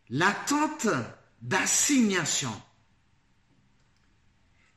la 0.09 0.31
tente 0.31 0.87
d'assignation. 1.41 2.53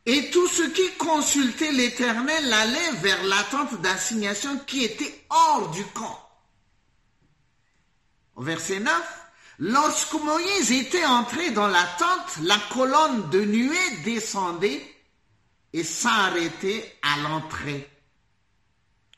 Et 0.04 0.30
tous 0.30 0.46
ceux 0.46 0.70
qui 0.70 0.88
consultaient 0.96 1.72
l'Éternel 1.72 2.52
allaient 2.52 2.92
vers 3.02 3.22
la 3.24 3.42
tente 3.44 3.80
d'assignation 3.80 4.58
qui 4.60 4.84
était 4.84 5.26
hors 5.30 5.70
du 5.72 5.84
camp. 5.86 6.22
Au 8.36 8.42
verset 8.42 8.78
9, 8.78 9.26
lorsque 9.58 10.14
Moïse 10.14 10.70
était 10.70 11.04
entré 11.04 11.50
dans 11.50 11.66
la 11.66 11.84
tente, 11.98 12.38
la 12.42 12.58
colonne 12.72 13.30
de 13.30 13.44
nuée 13.44 13.96
descendait 14.04 14.82
et 15.72 15.82
s'arrêtait 15.82 16.98
à 17.02 17.18
l'entrée 17.22 17.90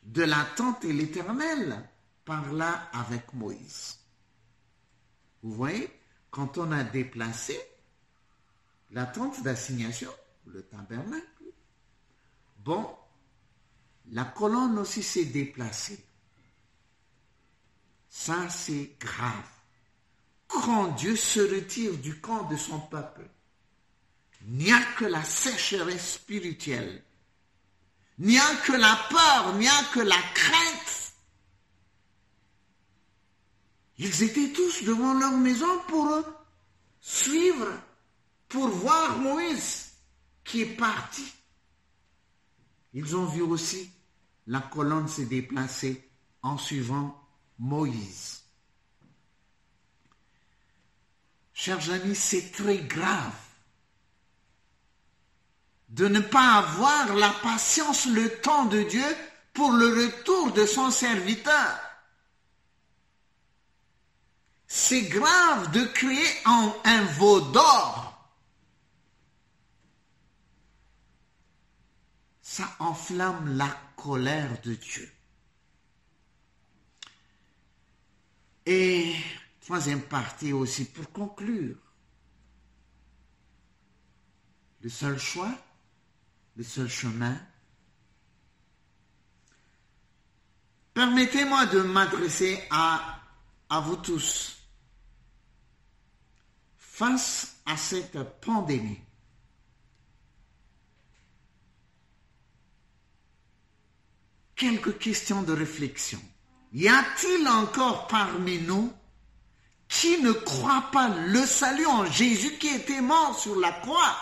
de 0.04 0.22
la 0.22 0.42
tente 0.56 0.84
et 0.84 0.92
l'Éternel 0.92 1.86
parla 2.24 2.88
avec 2.92 3.34
Moïse. 3.34 3.98
Vous 5.42 5.52
voyez, 5.52 5.97
quand 6.38 6.56
on 6.58 6.70
a 6.70 6.84
déplacé 6.84 7.60
la 8.92 9.06
tente 9.06 9.42
d'assignation, 9.42 10.12
le 10.46 10.62
tabernacle. 10.62 11.42
Bon, 12.58 12.96
la 14.12 14.24
colonne 14.24 14.78
aussi 14.78 15.02
s'est 15.02 15.24
déplacée. 15.24 15.98
Ça, 18.08 18.48
c'est 18.50 18.92
grave. 19.00 19.50
Quand 20.46 20.94
Dieu 20.94 21.16
se 21.16 21.40
retire 21.40 21.98
du 21.98 22.20
camp 22.20 22.44
de 22.44 22.56
son 22.56 22.78
peuple, 22.78 23.28
il 24.42 24.58
n'y 24.58 24.70
a 24.70 24.80
que 24.96 25.06
la 25.06 25.24
sécheresse 25.24 26.12
spirituelle, 26.12 27.02
il 28.20 28.26
n'y 28.26 28.38
a 28.38 28.54
que 28.64 28.74
la 28.74 28.96
peur, 29.10 29.54
il 29.54 29.58
n'y 29.58 29.68
a 29.68 29.84
que 29.92 30.00
la 30.00 30.22
crainte. 30.34 30.77
Ils 33.98 34.22
étaient 34.22 34.52
tous 34.52 34.84
devant 34.84 35.14
leur 35.14 35.32
maison 35.32 35.80
pour 35.88 36.22
suivre, 37.00 37.66
pour 38.48 38.68
voir 38.68 39.18
Moïse 39.18 39.92
qui 40.44 40.62
est 40.62 40.76
parti. 40.76 41.24
Ils 42.94 43.16
ont 43.16 43.26
vu 43.26 43.42
aussi 43.42 43.90
la 44.46 44.60
colonne 44.60 45.08
se 45.08 45.22
déplacer 45.22 46.10
en 46.42 46.56
suivant 46.56 47.28
Moïse. 47.58 48.42
Chers 51.52 51.90
amis, 51.90 52.14
c'est 52.14 52.52
très 52.52 52.78
grave 52.78 53.34
de 55.88 56.06
ne 56.06 56.20
pas 56.20 56.58
avoir 56.58 57.14
la 57.16 57.30
patience, 57.30 58.06
le 58.06 58.40
temps 58.40 58.66
de 58.66 58.82
Dieu 58.82 59.16
pour 59.52 59.72
le 59.72 59.88
retour 59.88 60.52
de 60.52 60.64
son 60.66 60.90
serviteur. 60.90 61.87
C'est 64.68 65.02
grave 65.02 65.72
de 65.72 65.84
créer 65.86 66.28
un, 66.44 66.72
un 66.84 67.04
veau 67.04 67.40
d'or 67.40 68.08
ça 72.58 72.74
enflamme 72.80 73.56
la 73.56 73.68
colère 73.94 74.60
de 74.62 74.74
Dieu. 74.74 75.08
Et 78.66 79.14
troisième 79.60 80.02
partie 80.02 80.52
aussi, 80.52 80.86
pour 80.86 81.12
conclure, 81.12 81.76
le 84.80 84.88
seul 84.88 85.20
choix, 85.20 85.54
le 86.56 86.64
seul 86.64 86.88
chemin. 86.88 87.40
Permettez-moi 90.94 91.66
de 91.66 91.82
m'adresser 91.82 92.60
à, 92.70 93.20
à 93.70 93.78
vous 93.78 93.96
tous. 93.96 94.57
Face 96.98 97.60
à 97.64 97.76
cette 97.76 98.18
pandémie, 98.40 98.98
quelques 104.56 104.98
questions 104.98 105.42
de 105.42 105.52
réflexion. 105.52 106.20
Y 106.72 106.88
a-t-il 106.88 107.46
encore 107.46 108.08
parmi 108.08 108.58
nous 108.58 108.92
qui 109.86 110.20
ne 110.22 110.32
croit 110.32 110.90
pas 110.90 111.08
le 111.08 111.46
salut 111.46 111.86
en 111.86 112.04
Jésus 112.04 112.58
qui 112.58 112.66
était 112.66 113.00
mort 113.00 113.38
sur 113.38 113.54
la 113.60 113.70
croix? 113.70 114.16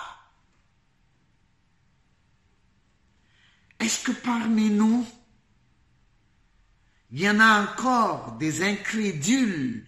Est-ce 3.80 4.04
que 4.04 4.12
parmi 4.12 4.68
nous, 4.68 5.06
il 7.10 7.22
y 7.22 7.30
en 7.30 7.40
a 7.40 7.62
encore 7.62 8.32
des 8.32 8.62
incrédules, 8.62 9.86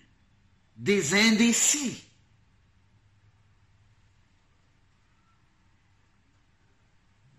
des 0.79 1.13
indécis? 1.13 2.08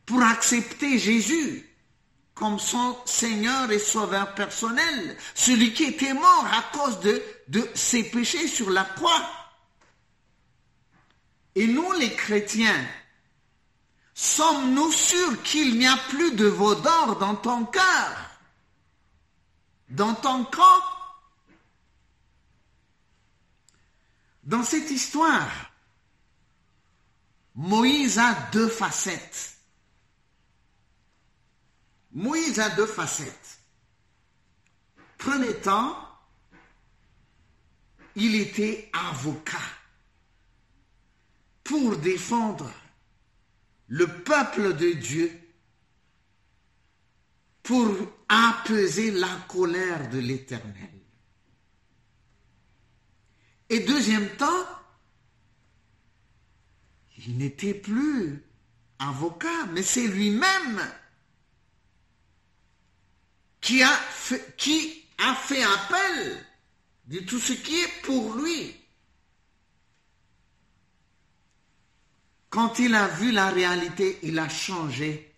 Pour 0.10 0.24
accepter 0.24 0.98
Jésus 0.98 1.70
comme 2.34 2.58
son 2.58 2.98
Seigneur 3.06 3.70
et 3.70 3.78
Sauveur 3.78 4.34
personnel, 4.34 5.16
celui 5.36 5.72
qui 5.72 5.84
était 5.84 6.16
mort 6.16 6.48
à 6.52 6.64
cause 6.76 7.00
de, 7.02 7.70
ses 7.76 8.10
péchés 8.10 8.48
sur 8.48 8.72
la 8.72 8.86
croix. 8.86 9.30
Et 11.54 11.68
nous 11.68 11.92
les 11.92 12.12
chrétiens, 12.16 12.88
sommes-nous 14.16 14.92
sûrs 14.92 15.44
qu'il 15.44 15.78
n'y 15.78 15.86
a 15.86 15.98
plus 16.10 16.32
de 16.32 16.48
veau 16.48 16.74
d'or 16.74 17.18
dans 17.18 17.36
ton 17.36 17.66
cœur, 17.66 18.18
dans 19.90 20.16
ton 20.16 20.44
camp 20.46 20.84
Dans 24.42 24.64
cette 24.64 24.90
histoire, 24.90 25.52
Moïse 27.54 28.18
a 28.18 28.34
deux 28.52 28.70
facettes. 28.70 29.59
Moïse 32.12 32.60
a 32.60 32.70
deux 32.72 32.88
facettes. 32.88 33.60
Premier 35.18 35.54
temps, 35.56 35.96
il 38.16 38.36
était 38.36 38.90
avocat 38.94 39.58
pour 41.64 41.98
défendre 41.98 42.72
le 43.88 44.08
peuple 44.08 44.76
de 44.76 44.92
Dieu, 44.94 45.32
pour 47.64 47.96
apaiser 48.28 49.12
la 49.12 49.30
colère 49.48 50.10
de 50.10 50.20
l'Éternel. 50.20 50.90
Et 53.70 53.82
deuxième 53.82 54.30
temps, 54.38 54.66
il 57.18 57.38
n'était 57.38 57.76
plus 57.76 58.44
avocat, 58.98 59.66
mais 59.74 59.84
c'est 59.84 60.08
lui-même 60.08 60.82
qui 63.70 63.84
a 63.84 65.36
fait, 65.36 65.64
appel 65.64 66.46
de 67.06 67.20
tout 67.20 67.40
ce 67.40 67.54
qui 67.54 67.80
est 67.80 68.02
pour 68.02 68.34
lui. 68.34 68.76
Quand 72.50 72.80
il 72.80 72.96
a 72.96 73.08
vu 73.08 73.32
la 73.32 73.50
réalité, 73.50 74.18
il 74.24 74.40
a 74.40 74.50
changé 74.50 75.36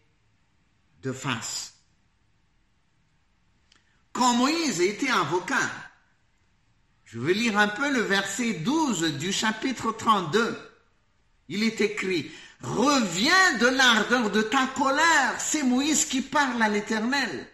de 1.02 1.12
face. 1.12 1.74
Quand 4.14 4.34
Moïse 4.36 4.80
était 4.80 5.10
avocat, 5.10 5.70
je 7.04 7.20
vais 7.20 7.34
lire 7.34 7.58
un 7.58 7.68
peu 7.68 7.92
le 7.92 8.02
verset 8.02 8.54
12 8.54 9.18
du 9.18 9.34
chapitre 9.34 9.92
32. 9.92 10.58
Il 11.50 11.64
est 11.64 11.82
écrit, 11.82 12.32
Reviens 12.62 13.58
de 13.58 13.68
l'ardeur 13.68 14.30
de 14.30 14.42
ta 14.44 14.68
colère. 14.68 15.36
C'est 15.40 15.64
Moïse 15.64 16.06
qui 16.06 16.22
parle 16.22 16.62
à 16.62 16.70
l'Éternel. 16.70 17.51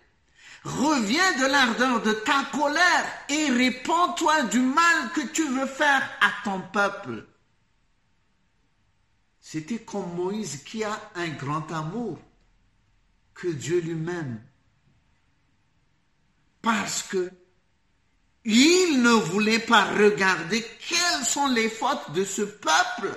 Reviens 0.63 1.39
de 1.39 1.45
l'ardeur 1.45 2.01
de 2.01 2.13
ta 2.13 2.43
colère 2.51 3.05
et 3.29 3.49
répands-toi 3.49 4.43
du 4.43 4.59
mal 4.59 5.11
que 5.13 5.21
tu 5.21 5.47
veux 5.47 5.67
faire 5.67 6.09
à 6.21 6.31
ton 6.43 6.61
peuple. 6.61 7.25
C'était 9.39 9.79
comme 9.79 10.13
Moïse 10.15 10.63
qui 10.63 10.83
a 10.83 10.99
un 11.15 11.29
grand 11.29 11.71
amour 11.71 12.19
que 13.33 13.47
Dieu 13.47 13.79
lui-même. 13.79 14.41
Parce 16.61 17.03
que 17.03 17.31
il 18.49 19.01
ne 19.01 19.11
voulait 19.11 19.59
pas 19.59 19.85
regarder 19.85 20.65
quelles 20.87 21.25
sont 21.25 21.47
les 21.47 21.69
fautes 21.69 22.11
de 22.13 22.23
ce 22.23 22.41
peuple. 22.41 23.11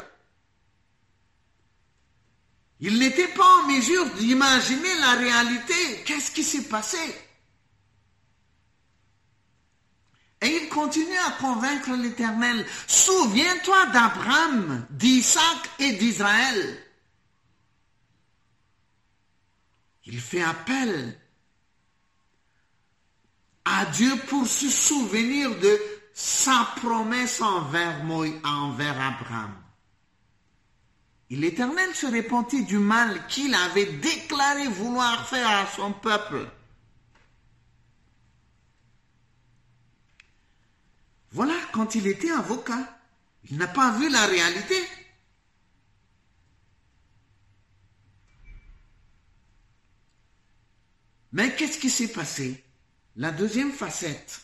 Il 2.80 2.98
n'était 2.98 3.28
pas 3.28 3.46
en 3.58 3.68
mesure 3.68 4.06
d'imaginer 4.14 4.94
la 5.00 5.12
réalité. 5.12 6.02
Qu'est-ce 6.04 6.32
qui 6.32 6.42
s'est 6.42 6.68
passé? 6.68 6.98
Et 10.42 10.62
il 10.62 10.68
continue 10.68 11.18
à 11.26 11.32
convaincre 11.32 11.90
l'Éternel. 11.92 12.66
Souviens-toi 12.86 13.86
d'Abraham, 13.86 14.86
d'Isaac 14.90 15.70
et 15.78 15.92
d'Israël. 15.92 16.78
Il 20.06 20.20
fait 20.20 20.42
appel 20.42 21.18
à 23.64 23.84
Dieu 23.86 24.16
pour 24.28 24.46
se 24.46 24.68
souvenir 24.70 25.58
de 25.58 25.80
sa 26.14 26.72
promesse 26.76 27.40
envers, 27.40 28.02
Moïse, 28.04 28.34
envers 28.44 28.98
Abraham. 29.00 29.54
Et 31.30 31.36
l'Éternel 31.36 31.94
se 31.94 32.06
repentit 32.06 32.64
du 32.64 32.78
mal 32.78 33.26
qu'il 33.28 33.54
avait 33.54 33.86
déclaré 33.86 34.66
vouloir 34.66 35.28
faire 35.28 35.48
à 35.48 35.66
son 35.76 35.92
peuple. 35.92 36.48
Voilà, 41.32 41.54
quand 41.72 41.94
il 41.94 42.06
était 42.06 42.30
avocat, 42.30 43.00
il 43.50 43.56
n'a 43.56 43.68
pas 43.68 43.96
vu 43.98 44.10
la 44.10 44.26
réalité. 44.26 44.76
Mais 51.32 51.54
qu'est-ce 51.54 51.78
qui 51.78 51.90
s'est 51.90 52.12
passé? 52.12 52.64
La 53.16 53.30
deuxième 53.30 53.72
facette. 53.72 54.40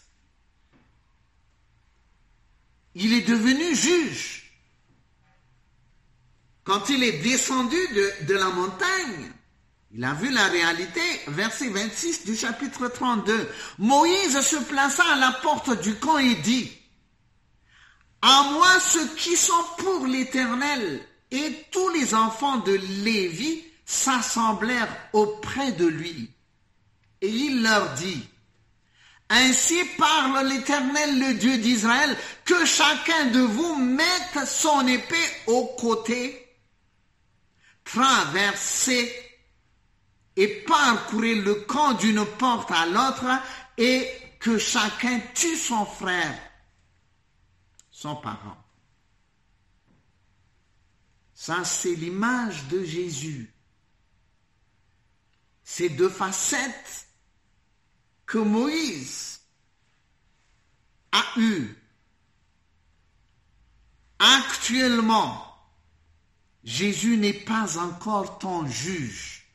Il 2.94 3.12
est 3.12 3.28
devenu 3.28 3.74
juge. 3.74 4.52
Quand 6.64 6.88
il 6.88 7.02
est 7.02 7.18
descendu 7.22 7.76
de, 8.26 8.34
la 8.34 8.48
montagne, 8.50 9.32
il 9.98 10.04
a 10.04 10.12
vu 10.12 10.30
la 10.30 10.46
réalité, 10.48 11.00
verset 11.28 11.70
26 11.70 12.26
du 12.26 12.36
chapitre 12.36 12.86
32. 12.88 13.48
Moïse 13.78 14.38
se 14.42 14.56
plaça 14.56 15.02
à 15.10 15.16
la 15.16 15.32
porte 15.32 15.80
du 15.80 15.94
camp 15.94 16.18
et 16.18 16.34
dit, 16.34 16.70
À 18.20 18.50
moi 18.52 18.78
ceux 18.78 19.06
qui 19.14 19.38
sont 19.38 19.54
pour 19.78 20.06
l'Éternel, 20.06 21.00
et 21.30 21.64
tous 21.70 21.88
les 21.90 22.14
enfants 22.14 22.58
de 22.58 22.72
Lévi 22.72 23.64
s'assemblèrent 23.86 24.94
auprès 25.14 25.72
de 25.72 25.86
lui. 25.86 26.30
Et 27.22 27.30
il 27.30 27.62
leur 27.62 27.94
dit, 27.94 28.28
Ainsi 29.30 29.82
parle 29.96 30.46
l'Éternel, 30.46 31.18
le 31.18 31.34
Dieu 31.34 31.56
d'Israël, 31.56 32.14
que 32.44 32.66
chacun 32.66 33.28
de 33.28 33.40
vous 33.40 33.76
mette 33.76 34.46
son 34.46 34.86
épée 34.86 35.30
au 35.46 35.64
côté, 35.78 36.54
traversez 37.82 39.25
et 40.36 40.48
parcourez 40.66 41.34
le 41.36 41.54
camp 41.54 41.94
d'une 41.94 42.24
porte 42.24 42.70
à 42.70 42.86
l'autre 42.86 43.26
et 43.78 44.08
que 44.38 44.58
chacun 44.58 45.20
tue 45.34 45.56
son 45.56 45.86
frère, 45.86 46.38
son 47.90 48.16
parent. 48.16 48.62
Ça, 51.34 51.64
c'est 51.64 51.94
l'image 51.94 52.66
de 52.68 52.84
Jésus. 52.84 53.52
Ces 55.64 55.88
deux 55.88 56.08
facettes 56.08 57.08
que 58.24 58.38
Moïse 58.38 59.40
a 61.12 61.22
eues 61.38 61.76
actuellement. 64.18 65.42
Jésus 66.64 67.16
n'est 67.16 67.32
pas 67.32 67.78
encore 67.78 68.38
ton 68.38 68.66
juge. 68.66 69.45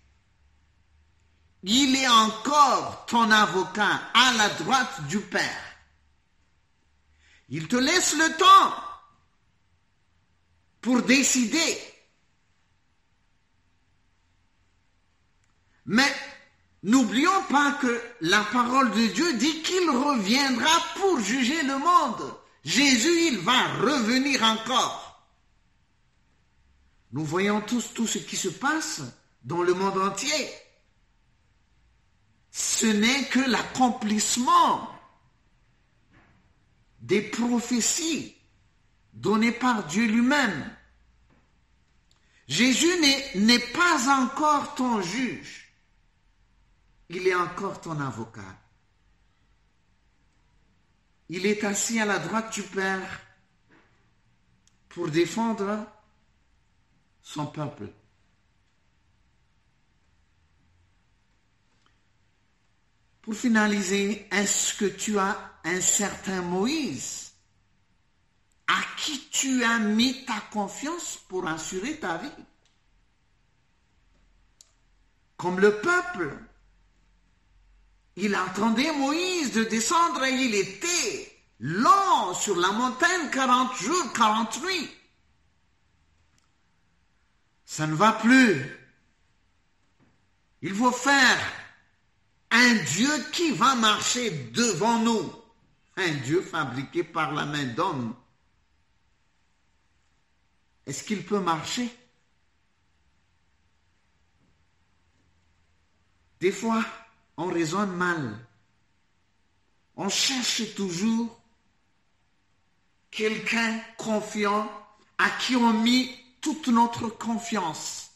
Il 1.63 1.95
est 1.95 2.07
encore 2.07 3.05
ton 3.05 3.29
avocat 3.29 4.01
à 4.13 4.33
la 4.33 4.49
droite 4.49 5.07
du 5.07 5.19
Père. 5.19 5.63
Il 7.49 7.67
te 7.67 7.75
laisse 7.75 8.15
le 8.15 8.37
temps 8.37 8.73
pour 10.81 11.03
décider. 11.03 11.77
Mais 15.85 16.11
n'oublions 16.83 17.43
pas 17.49 17.73
que 17.73 18.01
la 18.21 18.41
parole 18.45 18.89
de 18.91 19.07
Dieu 19.07 19.33
dit 19.37 19.61
qu'il 19.61 19.89
reviendra 19.89 20.71
pour 20.95 21.19
juger 21.19 21.61
le 21.63 21.77
monde. 21.77 22.33
Jésus, 22.63 23.27
il 23.27 23.39
va 23.39 23.67
revenir 23.73 24.41
encore. 24.43 25.27
Nous 27.11 27.25
voyons 27.25 27.61
tous 27.61 27.93
tout 27.93 28.07
ce 28.07 28.19
qui 28.19 28.37
se 28.37 28.47
passe 28.47 29.01
dans 29.43 29.61
le 29.61 29.73
monde 29.73 29.97
entier 29.97 30.49
ce 32.51 32.85
n'est 32.85 33.25
que 33.29 33.39
l'accomplissement 33.39 34.89
des 36.99 37.21
prophéties 37.21 38.35
données 39.13 39.53
par 39.53 39.85
Dieu 39.87 40.05
lui-même. 40.05 40.75
Jésus 42.47 42.91
n'est 43.35 43.59
pas 43.59 44.21
encore 44.21 44.75
ton 44.75 45.01
juge, 45.01 45.73
il 47.09 47.25
est 47.27 47.35
encore 47.35 47.79
ton 47.79 47.99
avocat. 47.99 48.57
Il 51.29 51.45
est 51.45 51.63
assis 51.63 51.97
à 52.01 52.05
la 52.05 52.19
droite 52.19 52.53
du 52.53 52.61
Père 52.61 53.21
pour 54.89 55.07
défendre 55.07 55.87
son 57.21 57.45
peuple. 57.45 57.87
Pour 63.21 63.35
finaliser, 63.35 64.27
est-ce 64.31 64.75
que 64.75 64.85
tu 64.85 65.19
as 65.19 65.37
un 65.63 65.79
certain 65.79 66.41
Moïse 66.41 67.33
à 68.67 68.81
qui 68.97 69.27
tu 69.29 69.63
as 69.63 69.79
mis 69.79 70.25
ta 70.25 70.39
confiance 70.51 71.19
pour 71.27 71.47
assurer 71.47 71.97
ta 71.99 72.17
vie? 72.17 72.31
Comme 75.37 75.59
le 75.59 75.79
peuple, 75.79 76.35
il 78.15 78.33
attendait 78.33 78.91
Moïse 78.91 79.53
de 79.53 79.63
descendre 79.65 80.23
et 80.23 80.33
il 80.33 80.55
était 80.55 81.31
long 81.59 82.33
sur 82.33 82.55
la 82.55 82.71
montagne 82.71 83.29
40 83.31 83.75
jours, 83.77 84.13
40 84.13 84.63
nuits. 84.63 84.89
Ça 87.65 87.85
ne 87.87 87.95
va 87.95 88.13
plus. 88.13 88.65
Il 90.63 90.75
faut 90.75 90.91
faire 90.91 91.60
un 92.51 92.73
Dieu 92.83 93.09
qui 93.31 93.51
va 93.51 93.75
marcher 93.75 94.29
devant 94.51 94.99
nous. 94.99 95.33
Un 95.95 96.11
Dieu 96.11 96.41
fabriqué 96.41 97.03
par 97.03 97.31
la 97.33 97.45
main 97.45 97.63
d'homme. 97.63 98.15
Est-ce 100.85 101.03
qu'il 101.03 101.25
peut 101.25 101.39
marcher? 101.39 101.89
Des 106.39 106.51
fois, 106.51 106.83
on 107.37 107.47
raisonne 107.47 107.95
mal. 107.95 108.47
On 109.95 110.09
cherche 110.09 110.73
toujours 110.75 111.39
quelqu'un 113.11 113.79
confiant 113.97 114.69
à 115.17 115.29
qui 115.29 115.55
on 115.55 115.73
mit 115.73 116.17
toute 116.41 116.67
notre 116.67 117.09
confiance. 117.09 118.10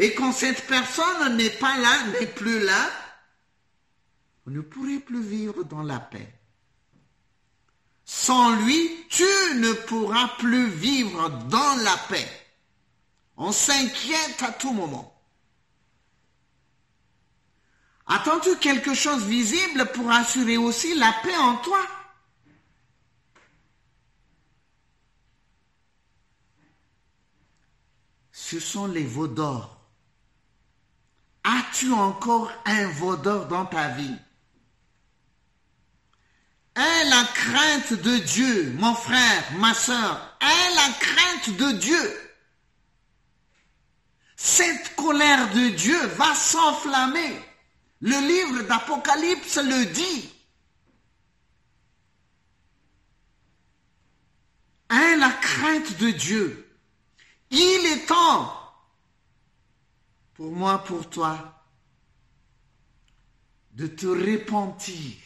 Et 0.00 0.14
quand 0.14 0.32
cette 0.32 0.66
personne 0.66 1.36
n'est 1.36 1.50
pas 1.50 1.76
là, 1.76 2.04
n'est 2.18 2.26
plus 2.26 2.64
là, 2.64 2.90
on 4.46 4.50
ne 4.50 4.62
pourrait 4.62 4.98
plus 4.98 5.20
vivre 5.22 5.62
dans 5.64 5.82
la 5.82 6.00
paix. 6.00 6.26
Sans 8.06 8.56
lui, 8.56 9.06
tu 9.10 9.22
ne 9.56 9.74
pourras 9.74 10.28
plus 10.38 10.70
vivre 10.70 11.28
dans 11.50 11.76
la 11.84 11.94
paix. 12.08 12.26
On 13.36 13.52
s'inquiète 13.52 14.42
à 14.42 14.52
tout 14.52 14.72
moment. 14.72 15.14
Attends-tu 18.06 18.56
quelque 18.56 18.94
chose 18.94 19.26
visible 19.26 19.84
pour 19.92 20.10
assurer 20.10 20.56
aussi 20.56 20.94
la 20.94 21.12
paix 21.22 21.36
en 21.36 21.56
toi? 21.58 21.86
Ce 28.32 28.58
sont 28.58 28.86
les 28.86 29.04
veaux 29.04 29.28
d'or 29.28 29.79
As-tu 31.44 31.92
encore 31.92 32.50
un 32.66 32.86
vaudor 32.88 33.46
dans 33.46 33.64
ta 33.64 33.88
vie? 33.88 34.16
Aie 36.76 37.04
la 37.08 37.24
crainte 37.24 37.92
de 37.94 38.18
Dieu, 38.18 38.72
mon 38.78 38.94
frère, 38.94 39.52
ma 39.58 39.74
soeur. 39.74 40.36
Aie 40.40 40.74
la 40.74 40.92
crainte 40.98 41.56
de 41.56 41.72
Dieu? 41.72 42.30
Cette 44.36 44.94
colère 44.96 45.52
de 45.52 45.70
Dieu 45.70 46.06
va 46.16 46.34
s'enflammer. 46.34 47.42
Le 48.00 48.18
livre 48.26 48.62
d'Apocalypse 48.62 49.58
le 49.58 49.86
dit. 49.86 50.32
Aie 54.90 55.16
la 55.16 55.30
crainte 55.30 55.96
de 55.98 56.10
Dieu. 56.10 56.66
Il 57.50 57.86
est 57.86 58.06
temps 58.06 58.59
pour 60.40 60.52
moi, 60.52 60.82
pour 60.84 61.10
toi, 61.10 61.66
de 63.72 63.86
te 63.86 64.06
repentir. 64.06 65.18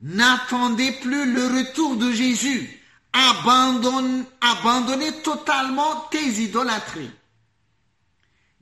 N'attendez 0.00 0.92
plus 0.92 1.30
le 1.30 1.58
retour 1.58 1.96
de 1.96 2.10
Jésus. 2.10 2.80
Abandonne, 3.12 4.24
abandonnez 4.40 5.20
totalement 5.20 6.08
tes 6.10 6.26
idolâtries. 6.42 7.10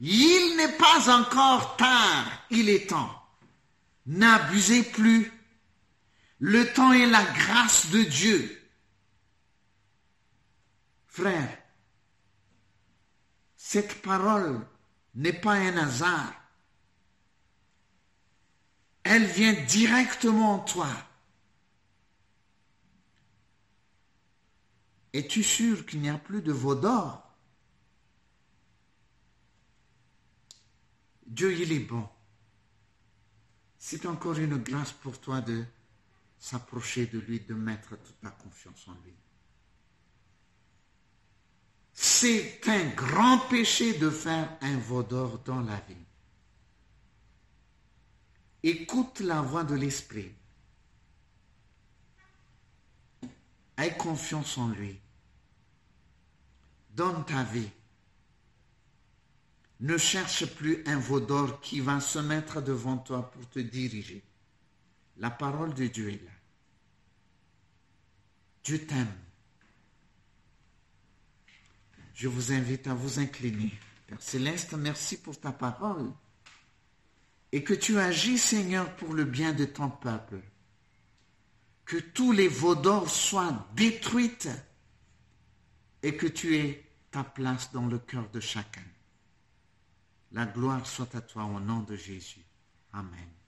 Il 0.01 0.57
n'est 0.57 0.77
pas 0.77 1.17
encore 1.17 1.77
tard, 1.77 2.27
il 2.51 2.69
est 2.69 2.91
temps. 2.91 3.23
N'abusez 4.07 4.83
plus. 4.83 5.33
Le 6.41 6.73
temps 6.73 6.93
est 6.93 7.07
la 7.07 7.23
grâce 7.23 7.89
de 7.91 8.03
Dieu. 8.03 8.69
Frère, 11.07 11.57
cette 13.57 14.03
parole 14.03 14.67
n'est 15.15 15.33
pas 15.33 15.55
un 15.55 15.77
hasard. 15.77 16.35
Elle 19.03 19.27
vient 19.27 19.55
directement 19.65 20.55
en 20.55 20.59
toi. 20.61 20.89
Es-tu 25.13 25.43
sûr 25.43 25.85
qu'il 25.87 26.01
n'y 26.01 26.09
a 26.09 26.19
plus 26.19 26.43
de 26.43 26.53
veau 26.53 26.75
d'or? 26.75 27.27
Dieu, 31.27 31.53
il 31.59 31.73
est 31.73 31.81
bon. 31.81 32.09
C'est 33.79 34.07
encore 34.07 34.39
une 34.39 34.59
grâce 34.59 34.93
pour 34.93 35.21
toi 35.21 35.41
de 35.41 35.65
s'approcher 36.39 37.07
de 37.07 37.19
lui, 37.19 37.41
de 37.41 37.55
mettre 37.55 37.97
toute 37.97 38.21
ta 38.21 38.31
confiance 38.31 38.87
en 38.89 38.95
lui. 39.05 39.15
C'est 42.21 42.61
un 42.69 42.87
grand 42.91 43.39
péché 43.49 43.95
de 43.95 44.11
faire 44.11 44.59
un 44.61 44.77
vaudor 44.77 45.39
dans 45.39 45.63
la 45.63 45.81
vie. 45.89 46.05
Écoute 48.63 49.21
la 49.21 49.41
voix 49.41 49.65
de 49.65 49.75
l'Esprit. 49.75 50.31
Aie 53.79 53.97
confiance 53.97 54.59
en 54.59 54.69
lui. 54.69 55.01
Donne 56.91 57.25
ta 57.25 57.43
vie. 57.43 57.71
Ne 59.81 59.97
cherche 59.97 60.45
plus 60.45 60.83
un 60.85 60.99
vaudor 60.99 61.63
qui 61.63 61.81
va 61.81 62.01
se 62.01 62.19
mettre 62.19 62.61
devant 62.61 62.99
toi 62.99 63.31
pour 63.31 63.49
te 63.49 63.61
diriger. 63.61 64.23
La 65.17 65.31
parole 65.31 65.73
de 65.73 65.87
Dieu 65.87 66.11
est 66.11 66.23
là. 66.23 66.33
Dieu 68.63 68.87
t'aime. 68.87 69.30
Je 72.21 72.29
vous 72.29 72.53
invite 72.53 72.87
à 72.87 72.93
vous 72.93 73.19
incliner. 73.19 73.73
Père 74.07 74.21
Céleste, 74.21 74.75
merci 74.75 75.17
pour 75.17 75.41
ta 75.41 75.53
parole. 75.53 76.13
Et 77.51 77.65
que 77.65 77.73
tu 77.73 77.99
agis, 77.99 78.37
Seigneur, 78.37 78.95
pour 78.97 79.15
le 79.15 79.25
bien 79.25 79.55
de 79.55 79.65
ton 79.65 79.89
peuple. 79.89 80.43
Que 81.87 81.97
tous 81.97 82.33
les 82.33 82.47
vaudors 82.47 83.09
soient 83.09 83.67
détruits 83.75 84.37
et 86.03 86.15
que 86.15 86.27
tu 86.27 86.57
aies 86.59 86.85
ta 87.11 87.25
place 87.25 87.73
dans 87.73 87.87
le 87.87 87.99
cœur 87.99 88.29
de 88.29 88.41
chacun. 88.41 88.85
La 90.33 90.45
gloire 90.45 90.87
soit 90.87 91.15
à 91.15 91.23
toi 91.23 91.45
au 91.45 91.59
nom 91.59 91.81
de 91.81 91.97
Jésus. 91.97 92.45
Amen. 92.93 93.40